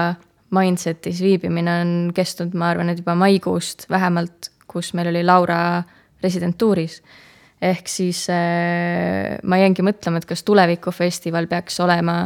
mindset'is 0.56 1.20
viibimine 1.20 1.74
on 1.82 1.92
kestnud, 2.16 2.54
ma 2.56 2.70
arvan, 2.72 2.88
et 2.92 3.02
juba 3.02 3.16
maikuust 3.18 3.84
vähemalt, 3.92 4.50
kus 4.68 4.94
meil 4.96 5.10
oli 5.12 5.24
Laura 5.24 5.82
residentuuris. 6.22 7.02
ehk 7.62 7.88
siis 7.90 8.28
äh, 8.30 9.36
ma 9.42 9.58
jäingi 9.58 9.82
mõtlema, 9.82 10.18
et 10.18 10.28
kas 10.28 10.44
tulevikufestival 10.46 11.46
peaks 11.50 11.80
olema 11.80 12.20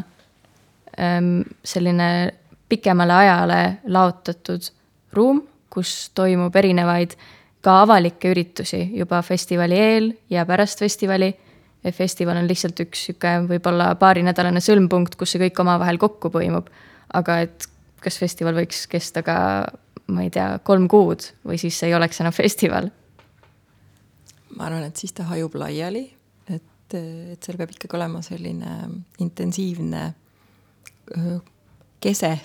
ähm, 1.01 1.41
selline 1.65 2.33
pikemale 2.69 3.13
ajale 3.13 3.61
laotatud 3.85 4.69
ruum, 5.13 5.43
kus 5.71 6.11
toimub 6.15 6.57
erinevaid 6.57 7.17
ka 7.63 7.81
avalikke 7.83 8.31
üritusi 8.31 8.91
juba 8.99 9.23
festivali 9.23 9.79
eel 9.79 10.13
ja 10.31 10.45
pärast 10.47 10.79
festivali 10.79 11.33
festival 11.91 12.39
on 12.39 12.47
lihtsalt 12.47 12.79
üks 12.85 13.09
sihuke 13.09 13.35
võib-olla 13.49 13.93
paarinädalane 13.99 14.63
sõlmpunkt, 14.63 15.17
kus 15.19 15.35
see 15.35 15.43
kõik 15.43 15.59
omavahel 15.65 15.99
kokku 15.99 16.31
põimub. 16.31 16.71
aga 17.13 17.41
et 17.43 17.67
kas 18.03 18.19
festival 18.19 18.55
võiks 18.55 18.87
kesta 18.91 19.23
ka, 19.27 19.37
ma 20.07 20.23
ei 20.23 20.31
tea, 20.31 20.59
kolm 20.65 20.89
kuud 20.89 21.27
või 21.47 21.59
siis 21.59 21.79
see 21.79 21.91
ei 21.91 21.99
oleks 21.99 22.21
enam 22.23 22.35
festival? 22.35 22.91
ma 24.57 24.69
arvan, 24.69 24.85
et 24.85 24.97
siis 24.97 25.15
ta 25.17 25.25
hajub 25.31 25.55
laiali, 25.57 26.05
et, 26.53 26.95
et 26.95 27.43
seal 27.43 27.57
peab 27.57 27.73
ikkagi 27.73 27.97
olema 27.97 28.23
selline 28.23 28.75
intensiivne 29.25 30.03
kese. 32.01 32.39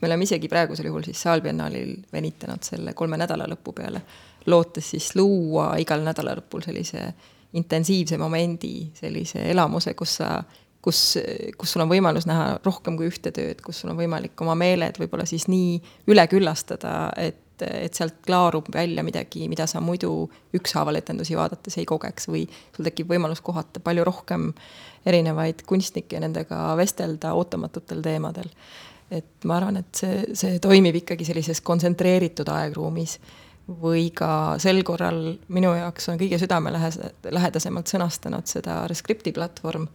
me 0.00 0.06
oleme 0.08 0.24
isegi 0.24 0.48
praegusel 0.48 0.86
juhul 0.86 1.02
siis 1.02 1.22
Saalbiennaalil 1.22 1.96
venitanud 2.12 2.62
selle 2.62 2.94
kolme 2.94 3.18
nädala 3.18 3.48
lõpu 3.50 3.72
peale, 3.74 4.02
lootes 4.46 4.90
siis 4.94 5.14
luua 5.16 5.72
igal 5.80 6.04
nädala 6.04 6.36
lõpul 6.38 6.62
sellise 6.62 7.08
intensiivse 7.54 8.18
momendi, 8.18 8.90
sellise 8.98 9.44
elamuse, 9.50 9.94
kus 9.98 10.18
sa, 10.20 10.28
kus, 10.82 11.00
kus 11.58 11.74
sul 11.74 11.84
on 11.84 11.90
võimalus 11.90 12.26
näha 12.28 12.58
rohkem 12.64 12.98
kui 12.98 13.08
ühte 13.10 13.32
tööd, 13.34 13.62
kus 13.64 13.82
sul 13.82 13.92
on 13.92 14.00
võimalik 14.00 14.40
oma 14.44 14.56
meeled 14.58 14.98
võib-olla 15.00 15.26
siis 15.28 15.46
nii 15.50 15.76
üle 16.10 16.26
küllastada, 16.30 17.12
et, 17.20 17.62
et 17.62 17.94
sealt 17.94 18.18
klaarub 18.26 18.68
välja 18.74 19.04
midagi, 19.06 19.46
mida 19.50 19.68
sa 19.70 19.82
muidu 19.84 20.10
ükshaaval 20.56 20.98
etendusi 20.98 21.38
vaadates 21.38 21.78
ei 21.78 21.86
kogeks 21.88 22.28
või 22.30 22.42
sul 22.74 22.88
tekib 22.88 23.14
võimalus 23.14 23.44
kohata 23.44 23.82
palju 23.84 24.06
rohkem 24.06 24.50
erinevaid 25.06 25.62
kunstnikke 25.68 26.18
ja 26.18 26.24
nendega 26.24 26.66
vestelda 26.80 27.36
ootamatutel 27.38 28.02
teemadel. 28.02 28.50
et 29.14 29.44
ma 29.44 29.58
arvan, 29.60 29.76
et 29.78 29.94
see, 29.94 30.22
see 30.34 30.58
toimib 30.64 30.96
ikkagi 31.04 31.26
sellises 31.28 31.60
kontsentreeritud 31.62 32.48
aegruumis 32.50 33.18
või 33.68 34.10
ka 34.12 34.56
sel 34.60 34.82
korral 34.84 35.38
minu 35.48 35.72
jaoks 35.72 36.10
on 36.12 36.18
kõige 36.20 36.38
südamelähedasemalt 36.40 37.88
sõnastanud 37.88 38.48
seda 38.48 38.82
Rescripti 38.90 39.32
platvorm 39.32 39.86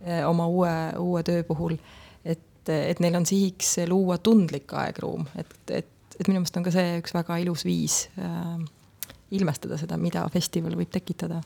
eh, 0.00 0.22
oma 0.26 0.46
uue, 0.48 0.72
uue 1.02 1.22
töö 1.26 1.42
puhul, 1.48 1.76
et, 2.24 2.72
et 2.72 3.02
neil 3.04 3.18
on 3.20 3.28
sihiks 3.28 3.76
luua 3.90 4.18
tundlik 4.24 4.72
aegruum, 4.72 5.28
et, 5.36 5.52
et, 5.68 5.92
et 6.16 6.30
minu 6.30 6.40
meelest 6.40 6.56
on 6.56 6.64
ka 6.64 6.72
see 6.72 6.96
üks 7.02 7.14
väga 7.16 7.38
ilus 7.44 7.66
viis 7.68 8.06
äh, 8.16 8.56
ilmestada 9.36 9.76
seda, 9.80 10.00
mida 10.00 10.24
festival 10.32 10.78
võib 10.78 10.90
tekitada. 10.92 11.42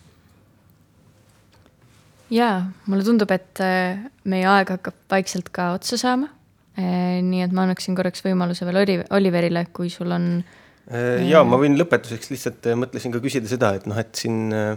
jaa, 2.30 2.62
mulle 2.86 3.10
tundub, 3.10 3.34
et 3.34 3.58
äh, 3.64 4.06
meie 4.22 4.46
aeg 4.54 4.70
hakkab 4.78 5.02
vaikselt 5.10 5.50
ka 5.50 5.72
otsa 5.80 5.98
saama. 5.98 6.30
Äh, 6.78 7.18
nii 7.26 7.42
et 7.44 7.52
ma 7.52 7.66
annaksin 7.66 7.98
korraks 7.98 8.22
võimaluse 8.24 8.64
veel 8.64 9.02
Oliverile, 9.10 9.66
kui 9.74 9.90
sul 9.92 10.14
on 10.14 10.36
äh, 10.38 10.60
ja 11.28 11.44
ma 11.46 11.60
võin 11.60 11.78
lõpetuseks 11.78 12.32
lihtsalt 12.32 12.68
äh, 12.70 12.78
mõtlesin 12.78 13.14
ka 13.14 13.22
küsida 13.22 13.50
seda, 13.50 13.74
et 13.78 13.86
noh, 13.90 13.98
et 14.00 14.12
siin 14.18 14.52
äh, 14.56 14.74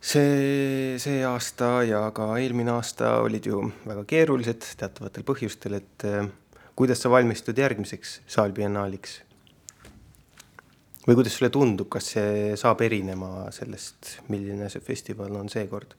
see, 0.00 0.98
see 1.02 1.22
aasta 1.26 1.80
ja 1.86 2.04
ka 2.16 2.32
eelmine 2.40 2.74
aasta 2.74 3.18
olid 3.24 3.46
ju 3.50 3.64
väga 3.86 4.04
keerulised 4.10 4.72
teatavatel 4.80 5.26
põhjustel, 5.28 5.78
et 5.78 6.06
kuidas 6.78 7.02
sa 7.02 7.12
valmistud 7.12 7.58
järgmiseks 7.58 8.20
saalbiennaaliks? 8.30 9.20
või 11.06 11.16
kuidas 11.16 11.38
sulle 11.38 11.48
tundub, 11.50 11.88
kas 11.92 12.12
see 12.14 12.56
saab 12.60 12.82
erinema 12.84 13.48
sellest, 13.54 14.18
milline 14.28 14.68
see 14.72 14.82
festival 14.84 15.32
on 15.40 15.48
seekord? 15.52 15.96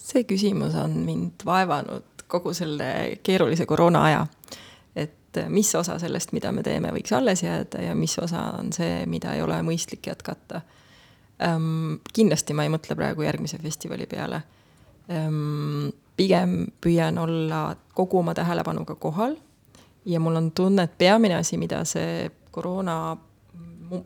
see 0.00 0.24
küsimus 0.24 0.74
on 0.80 0.96
mind 1.04 1.44
vaevanud 1.44 2.24
kogu 2.30 2.54
selle 2.56 3.18
keerulise 3.26 3.66
koroona 3.68 4.04
aja 4.08 4.22
et 5.30 5.48
mis 5.48 5.74
osa 5.74 5.98
sellest, 5.98 6.32
mida 6.32 6.52
me 6.52 6.62
teeme, 6.66 6.90
võiks 6.94 7.12
alles 7.14 7.42
jääda 7.42 7.82
ja 7.82 7.94
mis 7.94 8.18
osa 8.18 8.42
on 8.58 8.72
see, 8.72 9.04
mida 9.06 9.34
ei 9.34 9.42
ole 9.42 9.60
mõistlik 9.66 10.06
jätkata 10.06 10.62
ähm,. 11.42 12.00
kindlasti 12.12 12.54
ma 12.54 12.66
ei 12.66 12.72
mõtle 12.72 12.96
praegu 12.98 13.22
järgmise 13.22 13.58
festivali 13.62 14.06
peale 14.10 14.42
ähm,. 15.10 15.90
pigem 16.16 16.66
püüan 16.80 17.18
olla 17.18 17.76
kogu 17.94 18.18
oma 18.18 18.34
tähelepanuga 18.34 18.94
kohal 18.94 19.36
ja 20.04 20.20
mul 20.20 20.36
on 20.36 20.50
tunne, 20.52 20.82
et 20.82 20.98
peamine 20.98 21.36
asi, 21.40 21.56
mida 21.56 21.84
see 21.84 22.30
koroona 22.50 23.16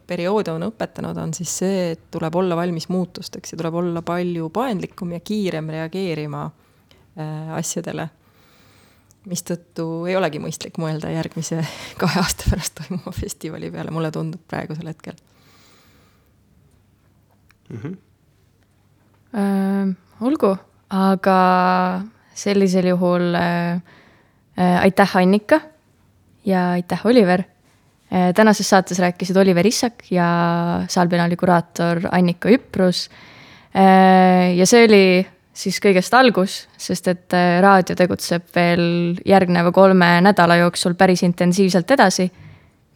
periood 0.07 0.49
on 0.49 0.65
õpetanud, 0.69 1.19
on 1.21 1.33
siis 1.37 1.53
see, 1.61 1.81
et 1.93 2.05
tuleb 2.13 2.35
olla 2.41 2.57
valmis 2.57 2.89
muutusteks 2.89 3.53
ja 3.53 3.59
tuleb 3.61 3.75
olla 3.81 4.03
palju 4.03 4.49
paindlikum 4.55 5.13
ja 5.13 5.21
kiirem 5.21 5.69
reageerima 5.75 6.45
äh, 6.49 7.57
asjadele 7.59 8.09
mistõttu 9.29 10.05
ei 10.09 10.17
olegi 10.19 10.41
mõistlik 10.43 10.79
mõelda 10.81 11.13
järgmise 11.15 11.63
kahe 12.01 12.21
aasta 12.21 12.51
pärast 12.51 12.77
toimuva 12.81 13.13
festivali 13.17 13.71
peale, 13.73 13.95
mulle 13.95 14.13
tundub 14.15 14.43
praegusel 14.49 14.91
hetkel 14.93 15.17
mm. 17.71 17.79
-hmm. 17.79 17.97
Äh, 19.35 19.89
olgu, 20.21 20.57
aga 20.91 21.39
sellisel 22.35 22.87
juhul 22.87 23.35
äh, 23.35 23.81
äh, 24.59 24.83
aitäh, 24.83 25.17
Annika 25.17 25.61
ja 26.45 26.71
aitäh, 26.71 27.07
Oliver 27.07 27.43
äh,. 28.13 28.35
tänases 28.35 28.69
saates 28.69 28.99
rääkisid 28.99 29.37
Oliver 29.37 29.67
Issak 29.67 30.05
ja 30.11 30.85
saalpenaali 30.89 31.37
kuraator 31.37 32.01
Annika 32.13 32.49
Üprus 32.49 33.11
äh,. 33.75 34.57
ja 34.57 34.67
see 34.67 34.85
oli 34.85 35.27
siis 35.55 35.79
kõigest 35.83 36.15
algus, 36.19 36.57
sest 36.81 37.09
et 37.13 37.37
äh, 37.37 37.59
raadio 37.63 37.97
tegutseb 37.99 38.49
veel 38.55 39.15
järgneva 39.27 39.73
kolme 39.73 40.17
nädala 40.25 40.59
jooksul 40.65 40.97
päris 40.99 41.23
intensiivselt 41.23 41.91
edasi. 41.91 42.31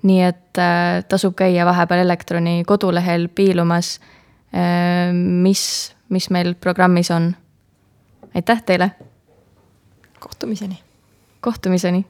nii 0.03 0.21
et 0.23 0.59
äh, 0.59 1.05
tasub 1.09 1.35
käia 1.35 1.65
vahepeal 1.67 2.05
Elektroni 2.05 2.63
kodulehel 2.67 3.29
piilumas, 3.29 4.01
äh, 4.55 5.13
mis, 5.15 5.95
mis 6.09 6.31
meil 6.31 6.55
programmis 6.55 7.11
on. 7.11 7.35
aitäh 8.35 8.63
teile! 8.63 8.91
kohtumiseni! 10.19 10.83
kohtumiseni! 11.41 12.07